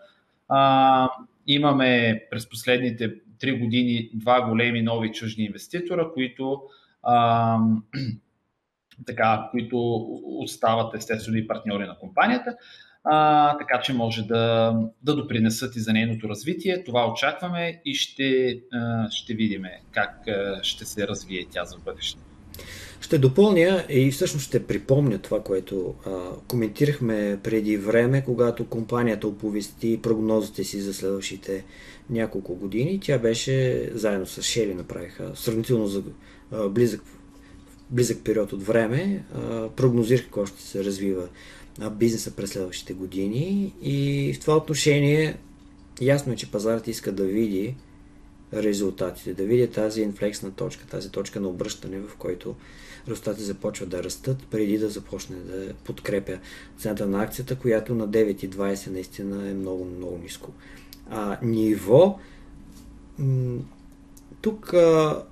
А, 0.49 1.09
имаме 1.47 2.23
през 2.31 2.49
последните 2.49 3.15
три 3.39 3.59
години 3.59 4.11
два 4.15 4.49
големи 4.49 4.83
нови 4.83 5.13
чужди 5.13 5.43
инвеститора, 5.43 6.11
които, 6.15 6.63
така, 9.07 9.49
които 9.51 10.07
остават 10.25 10.95
естествено 10.95 11.39
и 11.39 11.47
партньори 11.47 11.87
на 11.87 11.99
компанията. 11.99 12.57
А, 13.05 13.59
така 13.59 13.81
че 13.81 13.93
може 13.93 14.23
да, 14.23 14.75
да 15.03 15.17
допринесат 15.17 15.77
и 15.77 15.81
за 15.81 15.93
нейното 15.93 16.29
развитие. 16.29 16.85
Това 16.85 17.11
очакваме 17.11 17.81
и 17.85 17.95
ще, 17.95 18.61
ще 19.11 19.35
видим 19.35 19.63
как 19.93 20.27
ще 20.63 20.85
се 20.85 21.09
развие 21.09 21.47
тя 21.51 21.65
за 21.65 21.79
бъдеще. 21.79 22.30
Ще 23.01 23.19
допълня 23.19 23.85
и 23.89 24.11
всъщност 24.11 24.47
ще 24.47 24.67
припомня 24.67 25.19
това, 25.19 25.43
което 25.43 25.95
а, 26.07 26.11
коментирахме 26.49 27.39
преди 27.43 27.77
време, 27.77 28.25
когато 28.25 28.67
компанията 28.67 29.29
оповести 29.29 30.01
прогнозите 30.03 30.65
си 30.65 30.81
за 30.81 30.95
следващите 30.95 31.65
няколко 32.11 32.55
години. 32.55 33.01
Тя 33.03 33.19
беше 33.19 33.89
заедно 33.95 34.27
с 34.27 34.43
Шели 34.43 34.75
направиха 34.75 35.33
сравнително 35.35 35.87
за 35.87 36.03
а, 36.53 36.69
близък, 36.69 37.03
близък 37.91 38.25
период 38.25 38.53
от 38.53 38.63
време, 38.63 39.25
а, 39.35 39.69
прогнозираха 39.69 40.25
какво 40.25 40.47
ще 40.47 40.63
се 40.63 40.85
развива 40.85 41.29
а, 41.81 41.91
бизнеса 41.91 42.31
през 42.31 42.51
следващите 42.51 42.93
години 42.93 43.75
и 43.83 44.33
в 44.35 44.41
това 44.41 44.57
отношение 44.57 45.37
ясно 46.01 46.33
е, 46.33 46.37
че 46.37 46.51
пазарът 46.51 46.89
иска 46.89 47.13
да 47.13 47.25
види 47.25 47.75
резултатите, 48.55 49.35
да 49.35 49.45
види 49.45 49.67
тази 49.67 50.03
инфлексна 50.03 50.51
точка, 50.51 50.87
тази 50.87 51.11
точка 51.11 51.41
на 51.41 51.49
обръщане, 51.49 51.99
в 51.99 52.17
който 52.17 52.55
резултатите 53.09 53.45
започват 53.45 53.89
да 53.89 54.05
растат, 54.05 54.37
преди 54.51 54.79
да 54.79 54.89
започне 54.89 55.37
да 55.37 55.75
подкрепя 55.75 56.39
цената 56.79 57.07
на 57.07 57.23
акцията, 57.23 57.57
която 57.57 57.95
на 57.95 58.09
9,20 58.09 58.91
наистина 58.91 59.51
е 59.51 59.55
много, 59.55 59.85
много 59.85 60.19
ниско. 60.19 60.53
А, 61.11 61.39
ниво 61.43 62.19
тук 64.41 64.75
а, 64.75 65.23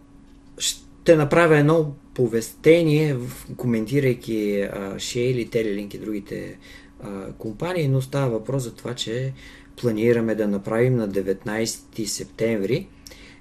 ще 0.59 1.17
направя 1.17 1.59
едно 1.59 1.93
повестение, 2.15 3.17
коментирайки 3.57 4.69
Шейли, 4.99 5.49
Телелинк 5.51 5.95
и 5.95 5.99
другите 5.99 6.59
а, 7.01 7.33
компании, 7.33 7.89
но 7.89 8.03
става 8.03 8.31
въпрос 8.31 8.63
за 8.63 8.75
това, 8.75 8.95
че 8.95 9.33
планираме 9.77 10.35
да 10.35 10.49
направим 10.49 10.97
на 10.97 11.09
19 11.09 12.05
септември 12.05 12.89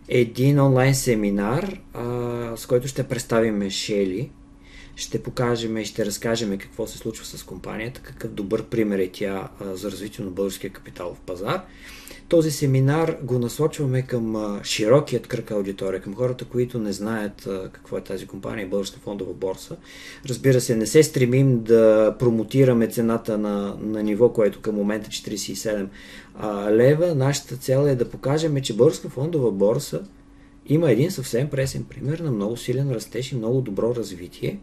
един 0.10 0.60
онлайн 0.60 0.96
семинар, 0.96 1.80
а, 1.94 2.58
с 2.58 2.66
който 2.66 2.88
ще 2.88 3.08
представим 3.08 3.70
Шели. 3.70 4.30
Ще 4.98 5.24
покажем 5.24 5.78
и 5.78 5.86
ще 5.86 6.06
разкажем 6.06 6.58
какво 6.58 6.88
се 6.88 6.98
случва 6.98 7.26
с 7.26 7.44
компанията, 7.44 8.02
какъв 8.02 8.32
добър 8.32 8.64
пример 8.64 9.00
е 9.00 9.10
тя 9.14 9.48
за 9.62 9.92
развитие 9.92 10.26
на 10.26 10.32
българския 10.32 10.72
капиталов 10.72 11.20
пазар. 11.20 11.62
Този 12.28 12.52
семинар 12.52 13.18
го 13.24 13.40
насочваме 13.40 14.02
към 14.02 14.60
широкият 14.64 15.28
кръг 15.28 15.52
аудитория, 15.52 16.02
към 16.02 16.16
хората, 16.16 16.46
които 16.46 16.80
не 16.80 16.94
знаят 16.94 17.50
какво 17.72 17.98
е 17.98 18.04
тази 18.04 18.28
компания, 18.28 18.68
Българска 18.68 19.00
фондова 19.00 19.34
борса. 19.34 19.76
Разбира 20.30 20.62
се, 20.62 20.76
не 20.76 20.86
се 20.86 21.04
стремим 21.04 21.64
да 21.64 22.16
промотираме 22.20 22.88
цената 22.88 23.38
на, 23.38 23.78
на 23.82 24.04
ниво, 24.04 24.34
което 24.34 24.62
към 24.62 24.76
момента 24.76 25.08
е 25.08 25.10
47 25.10 25.88
а, 26.36 26.72
лева. 26.72 27.16
Нашата 27.16 27.56
цел 27.56 27.88
е 27.88 27.96
да 27.96 28.10
покажем, 28.10 28.62
че 28.62 28.76
Българска 28.76 29.10
фондова 29.10 29.52
борса 29.52 30.02
има 30.68 30.92
един 30.92 31.12
съвсем 31.12 31.50
пресен 31.50 31.84
пример 31.84 32.20
на 32.20 32.32
много 32.32 32.58
силен 32.58 32.92
растеж 32.92 33.32
и 33.32 33.36
много 33.36 33.62
добро 33.62 33.96
развитие. 33.96 34.60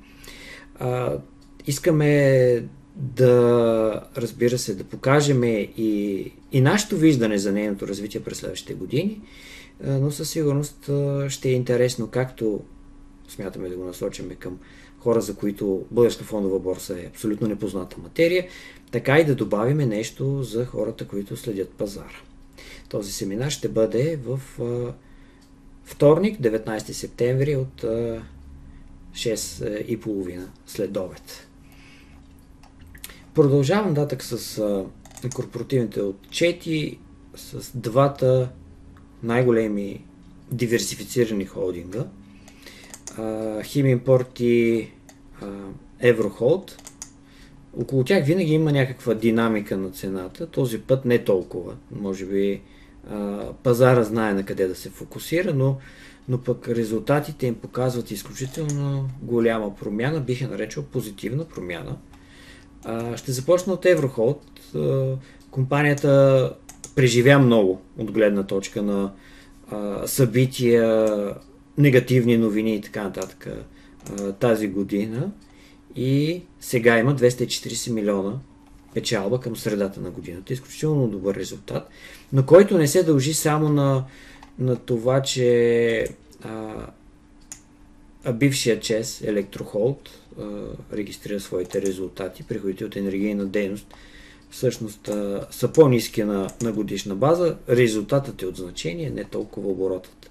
А, 0.79 1.19
искаме 1.67 2.65
да, 2.97 4.03
разбира 4.17 4.59
се, 4.59 4.75
да 4.75 4.85
покажем 4.85 5.45
и, 5.45 6.33
и 6.53 6.61
нашето 6.61 6.97
виждане 6.97 7.39
за 7.39 7.53
нейното 7.53 7.89
развитие 7.89 8.21
през 8.21 8.39
следващите 8.39 8.75
години, 8.75 9.21
но 9.85 10.11
със 10.11 10.31
сигурност 10.31 10.91
ще 11.29 11.49
е 11.49 11.53
интересно 11.53 12.07
както 12.07 12.61
смятаме 13.29 13.69
да 13.69 13.77
го 13.77 13.85
насочим 13.85 14.31
към 14.39 14.59
хора, 14.99 15.21
за 15.21 15.35
които 15.35 15.85
българска 15.91 16.25
фондова 16.25 16.59
борса 16.59 17.01
е 17.01 17.07
абсолютно 17.07 17.49
непозната 17.49 17.97
материя, 18.03 18.47
така 18.91 19.19
и 19.19 19.25
да 19.25 19.35
добавиме 19.35 19.87
нещо 19.87 20.43
за 20.43 20.67
хората, 20.67 21.07
които 21.07 21.37
следят 21.37 21.69
пазара. 21.69 22.21
Този 22.89 23.13
семинар 23.13 23.51
ще 23.51 23.69
бъде 23.69 24.19
в 24.25 24.41
вторник, 25.85 26.41
19 26.41 26.79
септември 26.79 27.57
от 27.57 27.85
6.30 29.15 30.41
след 30.67 30.97
обед. 30.97 31.49
Продължавам 33.35 33.89
нататък 33.89 34.23
с 34.23 34.63
корпоративните 35.35 36.01
отчети, 36.01 36.99
с 37.37 37.77
двата 37.79 38.49
най-големи 39.23 40.05
диверсифицирани 40.51 41.45
холдинга. 41.45 42.07
Химимпорт 43.63 44.41
и 44.41 44.89
Еврохолд. 46.01 46.83
Около 47.77 48.05
тях 48.05 48.25
винаги 48.27 48.53
има 48.53 48.73
някаква 48.73 49.15
динамика 49.15 49.77
на 49.77 49.91
цената. 49.91 50.47
Този 50.47 50.81
път 50.81 51.05
не 51.05 51.25
толкова. 51.25 51.77
Може 51.91 52.27
би 52.27 52.61
пазара 53.63 54.05
знае 54.05 54.35
на 54.35 54.45
къде 54.45 54.67
да 54.67 54.75
се 54.75 54.91
фокусира, 54.91 55.55
но, 55.55 55.77
но 56.29 56.39
пък 56.39 56.69
резултатите 56.69 57.47
им 57.47 57.55
показват 57.55 58.11
изключително 58.11 59.09
голяма 59.23 59.75
промяна, 59.75 60.21
бих 60.21 60.41
я 60.41 60.49
наречал 60.49 60.83
позитивна 60.83 61.45
промяна. 61.45 61.97
ще 63.17 63.33
започна 63.33 63.73
от 63.73 63.87
Еврохолд. 63.87 64.43
компанията 65.51 66.53
преживя 66.95 67.39
много 67.39 67.81
от 67.99 68.13
гледна 68.13 68.43
точка 68.43 68.83
на 68.83 69.13
събития, 70.07 71.19
негативни 71.79 72.37
новини 72.37 72.75
и 72.75 72.81
така 72.81 73.03
нататък 73.03 73.49
тази 74.41 74.69
година. 74.69 75.31
и 75.97 76.43
сега 76.61 76.99
има 76.99 77.17
240 77.17 77.93
милиона 77.93 78.33
печалба 78.95 79.41
към 79.41 79.57
средата 79.57 80.01
на 80.01 80.11
годината. 80.11 80.53
Изключително 80.53 81.09
добър 81.09 81.35
резултат, 81.35 81.89
но 82.33 82.47
който 82.47 82.79
не 82.79 82.89
се 82.89 83.03
дължи 83.03 83.35
само 83.35 83.69
на, 83.69 84.05
на 84.59 84.77
това, 84.77 85.23
че 85.23 86.09
а, 86.43 86.87
а 88.25 88.33
бившия 88.33 88.81
ЧЕС, 88.81 89.23
Електрохолд, 89.23 90.11
регистрира 90.93 91.41
своите 91.41 91.83
резултати, 91.83 92.43
приходите 92.43 92.85
от 92.85 92.97
енергийна 92.97 93.47
дейност, 93.47 93.95
всъщност 94.51 95.09
а, 95.09 95.47
са 95.51 95.69
по-низки 95.69 96.25
на, 96.25 96.51
на 96.63 96.73
годишна 96.73 97.15
база. 97.15 97.57
Резултатът 97.69 98.43
е 98.43 98.47
от 98.47 98.57
значение, 98.57 99.11
не 99.11 99.25
толкова 99.25 99.71
оборотът. 99.71 100.31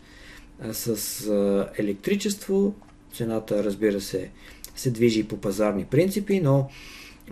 А 0.61 0.73
с 0.73 0.87
а, 1.27 1.69
електричество 1.77 2.73
цената, 3.13 3.63
разбира 3.63 4.01
се, 4.01 4.29
се 4.75 4.91
движи 4.91 5.27
по 5.27 5.37
пазарни 5.37 5.85
принципи, 5.85 6.39
но 6.39 6.69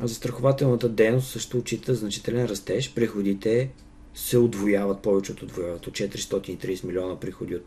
застрахователната 0.03 0.89
дейност 0.89 1.27
също 1.27 1.57
отчита 1.57 1.95
значителен 1.95 2.45
растеж. 2.45 2.93
Приходите 2.93 3.69
се 4.13 4.37
отвояват, 4.37 5.01
повече 5.01 5.31
от 5.31 5.41
отвояват 5.41 5.87
от 5.87 5.93
430 5.93 6.85
милиона 6.85 7.19
приходи 7.19 7.55
от 7.55 7.65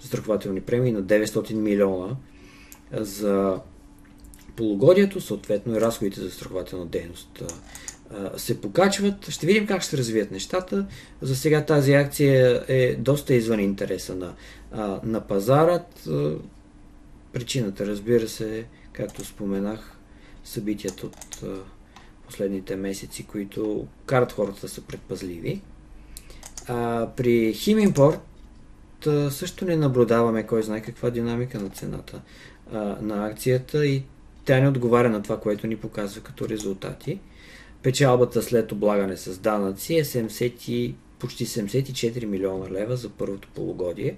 застрахователни 0.00 0.60
премии 0.60 0.92
на 0.92 1.02
900 1.02 1.52
милиона 1.54 2.16
за 2.92 3.60
полугодието, 4.56 5.20
съответно 5.20 5.76
и 5.76 5.80
разходите 5.80 6.20
за 6.20 6.26
застрахователна 6.26 6.86
дейност 6.86 7.42
се 8.36 8.60
покачват. 8.60 9.30
Ще 9.30 9.46
видим 9.46 9.66
как 9.66 9.82
ще 9.82 9.96
развият 9.96 10.30
нещата. 10.30 10.86
За 11.22 11.36
сега 11.36 11.64
тази 11.64 11.92
акция 11.92 12.64
е 12.68 12.94
доста 12.94 13.34
извън 13.34 13.60
интереса 13.60 14.14
на, 14.14 14.34
на 15.04 15.20
пазарът. 15.20 16.08
Причината, 17.32 17.86
разбира 17.86 18.28
се, 18.28 18.64
както 18.92 19.24
споменах, 19.24 19.97
събитията 20.48 21.06
от 21.06 21.44
последните 22.26 22.76
месеци, 22.76 23.26
които 23.26 23.86
карат 24.06 24.32
хората 24.32 24.60
да 24.60 24.68
са 24.68 24.80
предпазливи. 24.80 25.60
А, 26.66 27.08
при 27.16 27.52
Химимпорт 27.52 28.20
също 29.30 29.64
не 29.64 29.76
наблюдаваме 29.76 30.46
кой 30.46 30.62
знае 30.62 30.82
каква 30.82 31.10
динамика 31.10 31.60
на 31.60 31.68
цената 31.68 32.20
а, 32.72 32.78
на 33.00 33.26
акцията 33.26 33.86
и 33.86 34.02
тя 34.44 34.60
не 34.60 34.68
отговаря 34.68 35.10
на 35.10 35.22
това, 35.22 35.40
което 35.40 35.66
ни 35.66 35.76
показва 35.76 36.20
като 36.20 36.48
резултати. 36.48 37.20
Печалбата 37.82 38.42
след 38.42 38.72
облагане 38.72 39.16
с 39.16 39.38
данъци 39.38 39.94
е 39.94 40.04
70, 40.04 40.94
почти 41.18 41.46
74 41.46 42.24
милиона 42.24 42.70
лева 42.70 42.96
за 42.96 43.08
първото 43.08 43.48
полугодие. 43.54 44.16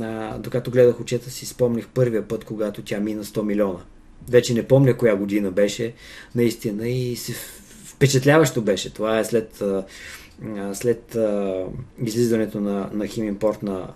А, 0.00 0.38
докато 0.38 0.70
гледах 0.70 1.00
отчета 1.00 1.30
си, 1.30 1.46
спомних 1.46 1.88
първия 1.88 2.28
път, 2.28 2.44
когато 2.44 2.82
тя 2.82 3.00
мина 3.00 3.24
100 3.24 3.42
милиона. 3.42 3.80
Вече 4.28 4.54
не 4.54 4.62
помня 4.62 4.96
коя 4.96 5.16
година 5.16 5.50
беше, 5.50 5.92
наистина, 6.34 6.88
и 6.88 7.16
се 7.16 7.32
впечатляващо 7.84 8.62
беше. 8.62 8.94
Това 8.94 9.18
е 9.18 9.24
след, 9.24 9.62
след 10.72 11.18
излизането 12.04 12.60
на, 12.60 12.90
на 12.92 13.06
Химимпорт 13.06 13.62
на, 13.62 13.88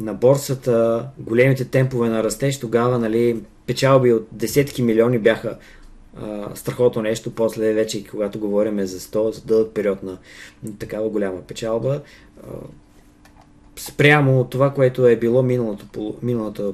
на 0.00 0.14
борсата, 0.14 1.08
големите 1.18 1.64
темпове 1.64 2.08
на 2.08 2.24
растеж, 2.24 2.60
тогава 2.60 2.98
нали, 2.98 3.42
печалби 3.66 4.12
от 4.12 4.28
десетки 4.32 4.82
милиони 4.82 5.18
бяха 5.18 5.58
страхотно 6.54 7.02
нещо. 7.02 7.30
После 7.30 7.72
вече, 7.72 8.04
когато 8.04 8.38
говорим 8.38 8.86
за 8.86 9.00
100, 9.00 9.30
за 9.30 9.44
дълъг 9.44 9.74
период 9.74 10.02
на, 10.02 10.18
на 10.62 10.78
такава 10.78 11.08
голяма 11.08 11.40
печалба, 11.40 12.00
а, 12.42 12.48
спрямо 13.76 14.44
това, 14.44 14.74
което 14.74 15.06
е 15.06 15.16
било 15.16 15.42
миналото, 15.42 16.14
миналата 16.22 16.72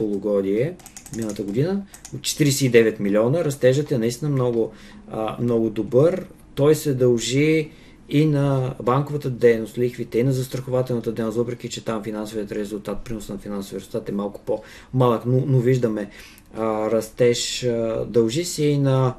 полугодие, 0.00 0.74
миналата 1.16 1.42
година, 1.42 1.82
от 2.14 2.20
49 2.20 3.00
милиона, 3.00 3.44
растежът 3.44 3.92
е 3.92 3.98
наистина 3.98 4.30
много, 4.30 4.72
а, 5.10 5.36
много 5.40 5.70
добър. 5.70 6.26
Той 6.54 6.74
се 6.74 6.94
дължи 6.94 7.70
и 8.08 8.26
на 8.26 8.74
банковата 8.82 9.30
дейност, 9.30 9.78
лихвите, 9.78 10.18
и 10.18 10.24
на 10.24 10.32
застрахователната 10.32 11.12
дейност, 11.12 11.36
въпреки 11.36 11.68
че 11.68 11.84
там 11.84 12.02
финансовият 12.02 12.52
резултат, 12.52 13.04
принос 13.04 13.28
на 13.28 13.38
финансовия 13.38 13.80
резултат 13.80 14.08
е 14.08 14.12
малко 14.12 14.40
по-малък, 14.46 15.26
но, 15.26 15.44
но 15.46 15.58
виждаме 15.58 16.10
а, 16.54 16.90
растеж. 16.90 17.64
А, 17.64 18.04
дължи 18.08 18.44
се 18.44 18.64
и 18.64 18.78
на 18.78 19.14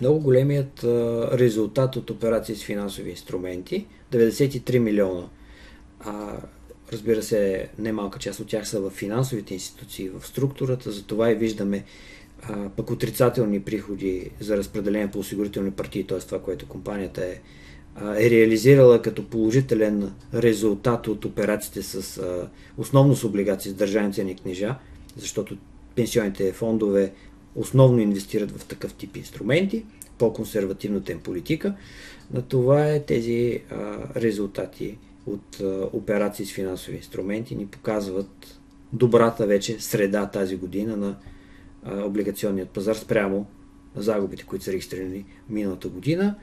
много 0.00 0.20
големият 0.20 0.84
а, 0.84 1.28
резултат 1.38 1.96
от 1.96 2.10
операции 2.10 2.54
с 2.54 2.64
финансови 2.64 3.10
инструменти 3.10 3.86
93 4.12 4.78
милиона. 4.78 5.28
А, 6.00 6.36
разбира 6.94 7.22
се, 7.22 7.68
немалка 7.78 8.18
част 8.18 8.40
от 8.40 8.46
тях 8.46 8.68
са 8.68 8.80
в 8.80 8.90
финансовите 8.90 9.54
институции, 9.54 10.08
в 10.08 10.26
структурата, 10.26 10.90
затова 10.90 11.30
и 11.30 11.34
виждаме 11.34 11.84
а, 12.42 12.68
пък 12.68 12.90
отрицателни 12.90 13.62
приходи 13.62 14.30
за 14.40 14.56
разпределение 14.56 15.10
по 15.10 15.18
осигурителни 15.18 15.70
партии, 15.70 16.06
т.е. 16.06 16.18
това, 16.18 16.42
което 16.42 16.68
компанията 16.68 17.24
е 17.24 17.40
е 18.18 18.30
реализирала 18.30 19.02
като 19.02 19.28
положителен 19.28 20.12
резултат 20.34 21.08
от 21.08 21.24
операциите 21.24 21.82
с 21.82 22.22
основно 22.76 23.16
с 23.16 23.24
облигации 23.24 23.70
с 23.70 23.74
държавни 23.74 24.12
ценни 24.12 24.36
книжа, 24.36 24.74
защото 25.16 25.56
пенсионните 25.94 26.52
фондове 26.52 27.12
основно 27.54 28.00
инвестират 28.00 28.50
в 28.50 28.64
такъв 28.64 28.94
тип 28.94 29.16
инструменти, 29.16 29.84
по-консервативната 30.18 31.12
им 31.12 31.20
политика. 31.20 31.74
На 32.32 32.42
това 32.42 32.90
е 32.90 33.02
тези 33.02 33.60
а, 33.70 33.98
резултати 34.16 34.98
от 35.26 35.60
операции 35.92 36.46
с 36.46 36.52
финансови 36.52 36.96
инструменти 36.96 37.56
ни 37.56 37.66
показват 37.66 38.60
добрата 38.92 39.46
вече 39.46 39.80
среда 39.80 40.26
тази 40.26 40.56
година 40.56 40.96
на 40.96 41.16
облигационният 42.04 42.70
пазар 42.70 42.94
спрямо 42.94 43.46
загубите, 43.96 44.44
които 44.44 44.64
са 44.64 44.72
регистрирани 44.72 45.24
миналата 45.48 45.88
година. 45.88 46.34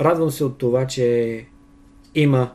Радвам 0.00 0.30
се 0.30 0.44
от 0.44 0.58
това, 0.58 0.86
че 0.86 1.46
има 2.14 2.52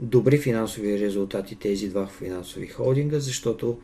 добри 0.00 0.38
финансови 0.38 1.00
резултати 1.00 1.56
тези 1.56 1.88
два 1.88 2.06
финансови 2.06 2.66
холдинга, 2.66 3.20
защото 3.20 3.78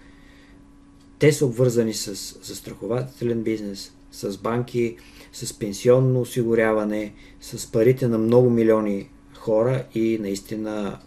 те 1.19 1.33
са 1.33 1.47
обвързани 1.47 1.95
с 1.95 2.15
застрахователен 2.43 3.43
бизнес, 3.43 3.97
с 4.13 4.39
банки, 4.39 4.97
с 5.33 5.59
пенсионно 5.59 6.21
осигуряване, 6.21 7.15
с 7.41 7.73
парите 7.73 8.09
на 8.09 8.19
много 8.19 8.51
милиони 8.51 9.11
хора 9.45 9.85
и 9.95 10.19
наистина 10.21 10.99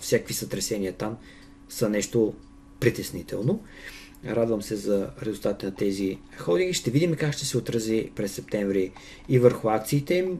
всякакви 0.00 0.34
сътресения 0.34 0.92
там 0.92 1.16
са 1.68 1.88
нещо 1.88 2.34
притеснително. 2.80 3.60
Радвам 4.26 4.62
се 4.62 4.76
за 4.76 5.10
резултатите 5.22 5.66
на 5.66 5.74
тези 5.74 6.18
холдинги. 6.38 6.74
Ще 6.74 6.90
видим 6.90 7.14
как 7.14 7.32
ще 7.32 7.44
се 7.44 7.58
отрази 7.58 8.10
през 8.16 8.32
септември 8.32 8.92
и 9.28 9.38
върху 9.38 9.68
акциите 9.68 10.14
им 10.14 10.38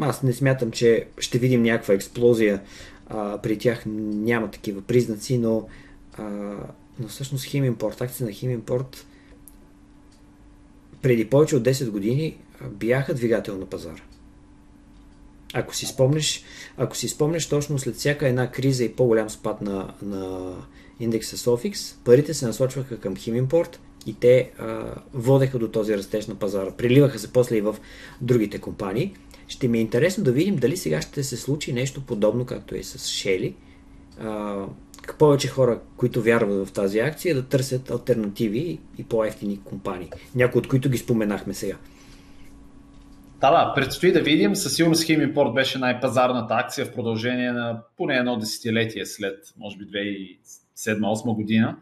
аз 0.00 0.22
не 0.22 0.32
смятам, 0.32 0.70
че 0.70 1.06
ще 1.18 1.38
видим 1.38 1.62
някаква 1.62 1.94
експлозия. 1.94 2.62
А, 3.06 3.38
при 3.38 3.58
тях 3.58 3.82
няма 3.86 4.50
такива 4.50 4.82
признаци, 4.82 5.38
но, 5.38 5.68
а, 6.12 6.24
но 6.98 7.08
всъщност 7.08 7.44
Химимпорт, 7.44 8.00
акции 8.00 8.24
на 8.24 8.32
Химимпорт 8.32 9.06
преди 11.02 11.30
повече 11.30 11.56
от 11.56 11.62
10 11.62 11.90
години 11.90 12.38
бяха 12.70 13.14
двигател 13.14 13.58
на 13.58 13.66
пазара. 13.66 14.02
Ако 15.54 15.74
си 15.74 15.86
спомнеш, 15.86 16.44
ако 16.76 16.96
си 16.96 17.08
спомнеш 17.08 17.48
точно 17.48 17.78
след 17.78 17.94
всяка 17.94 18.28
една 18.28 18.50
криза 18.50 18.84
и 18.84 18.92
по-голям 18.92 19.30
спад 19.30 19.62
на, 19.62 19.94
на 20.02 20.52
индекса 21.00 21.36
Sofix, 21.36 21.94
парите 22.04 22.34
се 22.34 22.46
насочваха 22.46 23.00
към 23.00 23.16
Химимпорт 23.16 23.80
и 24.06 24.14
те 24.14 24.50
а, 24.58 24.94
водеха 25.14 25.58
до 25.58 25.68
този 25.68 25.96
растеж 25.96 26.26
на 26.26 26.34
пазара. 26.34 26.70
Приливаха 26.70 27.18
се 27.18 27.32
после 27.32 27.56
и 27.56 27.60
в 27.60 27.76
другите 28.20 28.58
компании. 28.58 29.14
Ще 29.48 29.68
ми 29.68 29.78
е 29.78 29.80
интересно 29.80 30.24
да 30.24 30.32
видим 30.32 30.56
дали 30.56 30.76
сега 30.76 31.02
ще 31.02 31.24
се 31.24 31.36
случи 31.36 31.72
нещо 31.72 32.00
подобно, 32.06 32.46
както 32.46 32.74
е 32.74 32.82
с 32.82 33.08
Шели. 33.08 33.54
повече 35.18 35.48
хора, 35.48 35.80
които 35.96 36.22
вярват 36.22 36.68
в 36.68 36.72
тази 36.72 36.98
акция, 36.98 37.34
да 37.34 37.42
търсят 37.42 37.90
альтернативи 37.90 38.78
и 38.98 39.04
по-ефтини 39.04 39.60
компании. 39.64 40.10
Някои 40.34 40.58
от 40.58 40.68
които 40.68 40.90
ги 40.90 40.98
споменахме 40.98 41.54
сега. 41.54 41.76
Да, 43.46 43.50
да, 43.50 43.74
предстои 43.74 44.12
да 44.12 44.20
видим. 44.20 44.56
Със 44.56 44.74
сигурност 44.74 45.04
Химипорт 45.04 45.54
беше 45.54 45.78
най-пазарната 45.78 46.54
акция 46.54 46.86
в 46.86 46.92
продължение 46.92 47.52
на 47.52 47.82
поне 47.96 48.16
едно 48.16 48.36
десетилетие 48.36 49.06
след, 49.06 49.38
може 49.58 49.76
би, 49.76 49.84
2007-2008 50.76 51.34
година. 51.34 51.76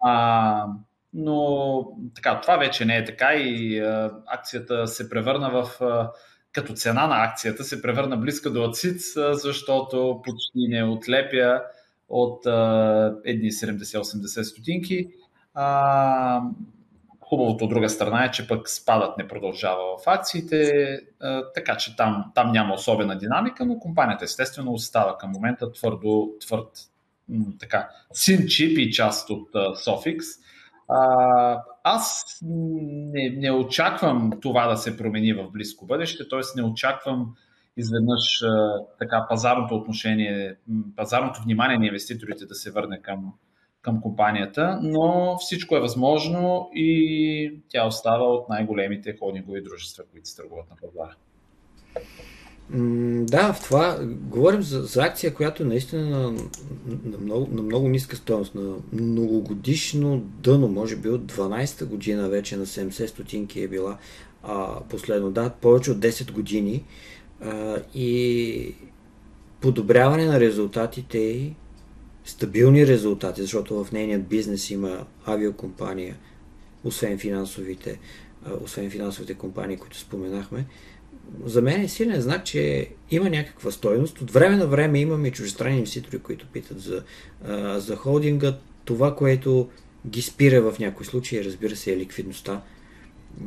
А, 0.00 0.66
но 1.14 1.86
така, 2.14 2.40
това 2.40 2.56
вече 2.56 2.84
не 2.84 2.96
е 2.96 3.04
така 3.04 3.34
и 3.34 3.78
а, 3.78 4.10
акцията 4.26 4.86
се 4.86 5.10
превърна 5.10 5.50
в 5.50 5.82
а, 5.82 6.10
като 6.52 6.72
цена 6.72 7.06
на 7.06 7.24
акцията 7.24 7.64
се 7.64 7.82
превърна 7.82 8.16
близка 8.16 8.50
до 8.50 8.64
АЦИЦ, 8.64 9.14
защото 9.32 10.20
почти 10.24 10.68
не 10.68 10.84
отлепя 10.84 11.60
от 12.08 12.46
едни 13.24 13.50
70-80 13.50 14.42
стотинки. 14.42 15.08
А, 15.54 16.42
хубавото 17.32 17.64
от 17.64 17.70
друга 17.70 17.88
страна 17.88 18.24
е, 18.24 18.30
че 18.30 18.48
пък 18.48 18.68
спадът 18.68 19.18
не 19.18 19.28
продължава 19.28 19.98
в 19.98 20.06
акциите, 20.06 20.72
така 21.54 21.76
че 21.76 21.96
там, 21.96 22.32
там 22.34 22.52
няма 22.52 22.74
особена 22.74 23.18
динамика, 23.18 23.66
но 23.66 23.78
компанията 23.78 24.24
естествено 24.24 24.72
остава 24.72 25.18
към 25.18 25.30
момента 25.30 25.72
твърдо, 25.72 26.30
твърд 26.40 26.70
така, 27.58 27.88
син 28.12 28.46
чип 28.46 28.78
и 28.78 28.92
част 28.92 29.30
от. 29.30 29.48
А, 30.88 31.62
аз 31.84 32.38
не, 32.42 33.30
не 33.36 33.52
очаквам 33.52 34.32
това 34.42 34.66
да 34.66 34.76
се 34.76 34.96
промени 34.96 35.32
в 35.32 35.50
близко 35.50 35.86
бъдеще, 35.86 36.28
т.е. 36.28 36.40
не 36.56 36.62
очаквам 36.62 37.34
изведнъж 37.76 38.42
така 38.98 39.26
пазарното 39.28 39.74
отношение, 39.74 40.56
пазарното 40.96 41.42
внимание 41.42 41.78
на 41.78 41.86
инвеститорите 41.86 42.46
да 42.46 42.54
се 42.54 42.70
върне 42.70 43.02
към, 43.02 43.32
към 43.82 44.00
компанията, 44.00 44.80
но 44.82 45.36
всичко 45.38 45.76
е 45.76 45.80
възможно 45.80 46.70
и 46.74 47.60
тя 47.68 47.86
остава 47.86 48.24
от 48.24 48.48
най-големите 48.48 49.16
холдингови 49.18 49.62
дружества, 49.62 50.04
които 50.12 50.28
се 50.28 50.36
търгуват 50.36 50.70
на 50.70 50.76
пазара. 50.76 51.14
Да, 53.24 53.52
в 53.52 53.62
това 53.64 53.98
говорим 54.04 54.62
за, 54.62 54.82
за 54.82 55.02
акция, 55.02 55.34
която 55.34 55.64
наистина 55.64 56.10
на, 56.10 56.32
на, 57.04 57.18
много, 57.20 57.48
на 57.52 57.62
много 57.62 57.88
ниска 57.88 58.16
стоеност, 58.16 58.54
на 58.54 58.74
многогодишно 58.92 60.18
дъно, 60.18 60.68
може 60.68 60.96
би 60.96 61.08
от 61.08 61.32
12-та 61.32 61.86
година 61.86 62.28
вече 62.28 62.56
на 62.56 62.66
70 62.66 63.06
стотинки 63.06 63.62
е 63.62 63.68
била 63.68 63.98
а, 64.42 64.80
последно. 64.80 65.30
Да, 65.30 65.50
повече 65.50 65.90
от 65.90 65.98
10 65.98 66.32
години 66.32 66.84
а, 67.40 67.76
и 67.94 68.74
подобряване 69.60 70.26
на 70.26 70.40
резултатите 70.40 71.18
и 71.18 71.54
стабилни 72.24 72.86
резултати, 72.86 73.42
защото 73.42 73.84
в 73.84 73.92
нейният 73.92 74.26
бизнес 74.26 74.70
има 74.70 75.06
авиокомпания, 75.24 76.16
освен 76.84 77.18
финансовите, 77.18 77.98
освен 78.60 78.90
финансовите 78.90 79.34
компании, 79.34 79.76
които 79.76 79.98
споменахме 79.98 80.66
за 81.44 81.62
мен 81.62 81.80
е 81.80 81.88
силен 81.88 82.20
знак, 82.20 82.44
че 82.44 82.88
има 83.10 83.30
някаква 83.30 83.70
стойност. 83.70 84.20
От 84.20 84.30
време 84.30 84.56
на 84.56 84.66
време 84.66 85.00
имаме 85.00 85.30
чужестранни 85.30 85.76
инвеститори, 85.76 86.18
които 86.18 86.46
питат 86.46 86.80
за, 86.80 87.02
за 87.76 87.96
холдинга. 87.96 88.58
Това, 88.84 89.16
което 89.16 89.68
ги 90.06 90.22
спира 90.22 90.72
в 90.72 90.78
някои 90.78 91.06
случаи, 91.06 91.44
разбира 91.44 91.76
се, 91.76 91.92
е 91.92 91.96
ликвидността 91.96 92.62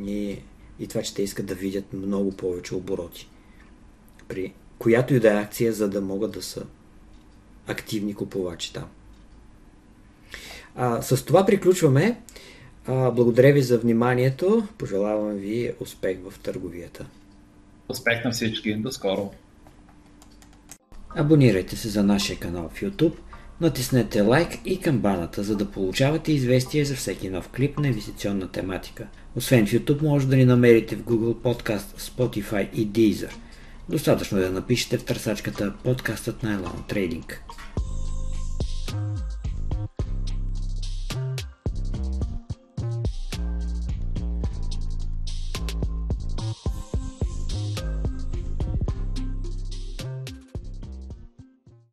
и, 0.06 0.38
и 0.80 0.86
това, 0.88 1.02
че 1.02 1.14
те 1.14 1.22
искат 1.22 1.46
да 1.46 1.54
видят 1.54 1.92
много 1.92 2.36
повече 2.36 2.74
обороти. 2.74 3.28
При 4.28 4.52
която 4.78 5.14
и 5.14 5.20
да 5.20 5.32
е 5.32 5.42
акция, 5.42 5.72
за 5.72 5.88
да 5.88 6.00
могат 6.00 6.30
да 6.32 6.42
са 6.42 6.66
активни 7.66 8.14
купувачи 8.14 8.72
там. 8.72 8.84
А, 10.76 11.02
с 11.02 11.24
това 11.24 11.46
приключваме. 11.46 12.20
А, 12.86 13.10
благодаря 13.10 13.52
ви 13.52 13.62
за 13.62 13.78
вниманието. 13.78 14.68
Пожелавам 14.78 15.34
ви 15.34 15.72
успех 15.80 16.18
в 16.30 16.38
търговията. 16.38 17.06
Успех 17.88 18.24
на 18.24 18.30
всички. 18.30 18.74
До 18.74 18.92
скоро. 18.92 19.32
Абонирайте 21.16 21.76
се 21.76 21.88
за 21.88 22.02
нашия 22.02 22.38
канал 22.38 22.70
в 22.74 22.80
YouTube, 22.80 23.14
натиснете 23.60 24.20
лайк 24.20 24.48
и 24.64 24.80
камбаната, 24.80 25.42
за 25.42 25.56
да 25.56 25.70
получавате 25.70 26.32
известия 26.32 26.84
за 26.84 26.94
всеки 26.94 27.30
нов 27.30 27.48
клип 27.48 27.78
на 27.78 27.86
инвестиционна 27.86 28.48
тематика. 28.48 29.06
Освен 29.36 29.66
в 29.66 29.70
YouTube, 29.70 30.02
може 30.02 30.26
да 30.26 30.36
ни 30.36 30.44
намерите 30.44 30.96
в 30.96 31.02
Google 31.02 31.34
Podcast, 31.34 31.98
Spotify 31.98 32.72
и 32.72 32.88
Deezer. 32.88 33.32
Достатъчно 33.88 34.38
е 34.38 34.40
да 34.40 34.50
напишете 34.50 34.98
в 34.98 35.04
търсачката 35.04 35.72
подкастът 35.84 36.42
на 36.42 36.58
Elon 36.58 36.92
Trading. 36.92 37.34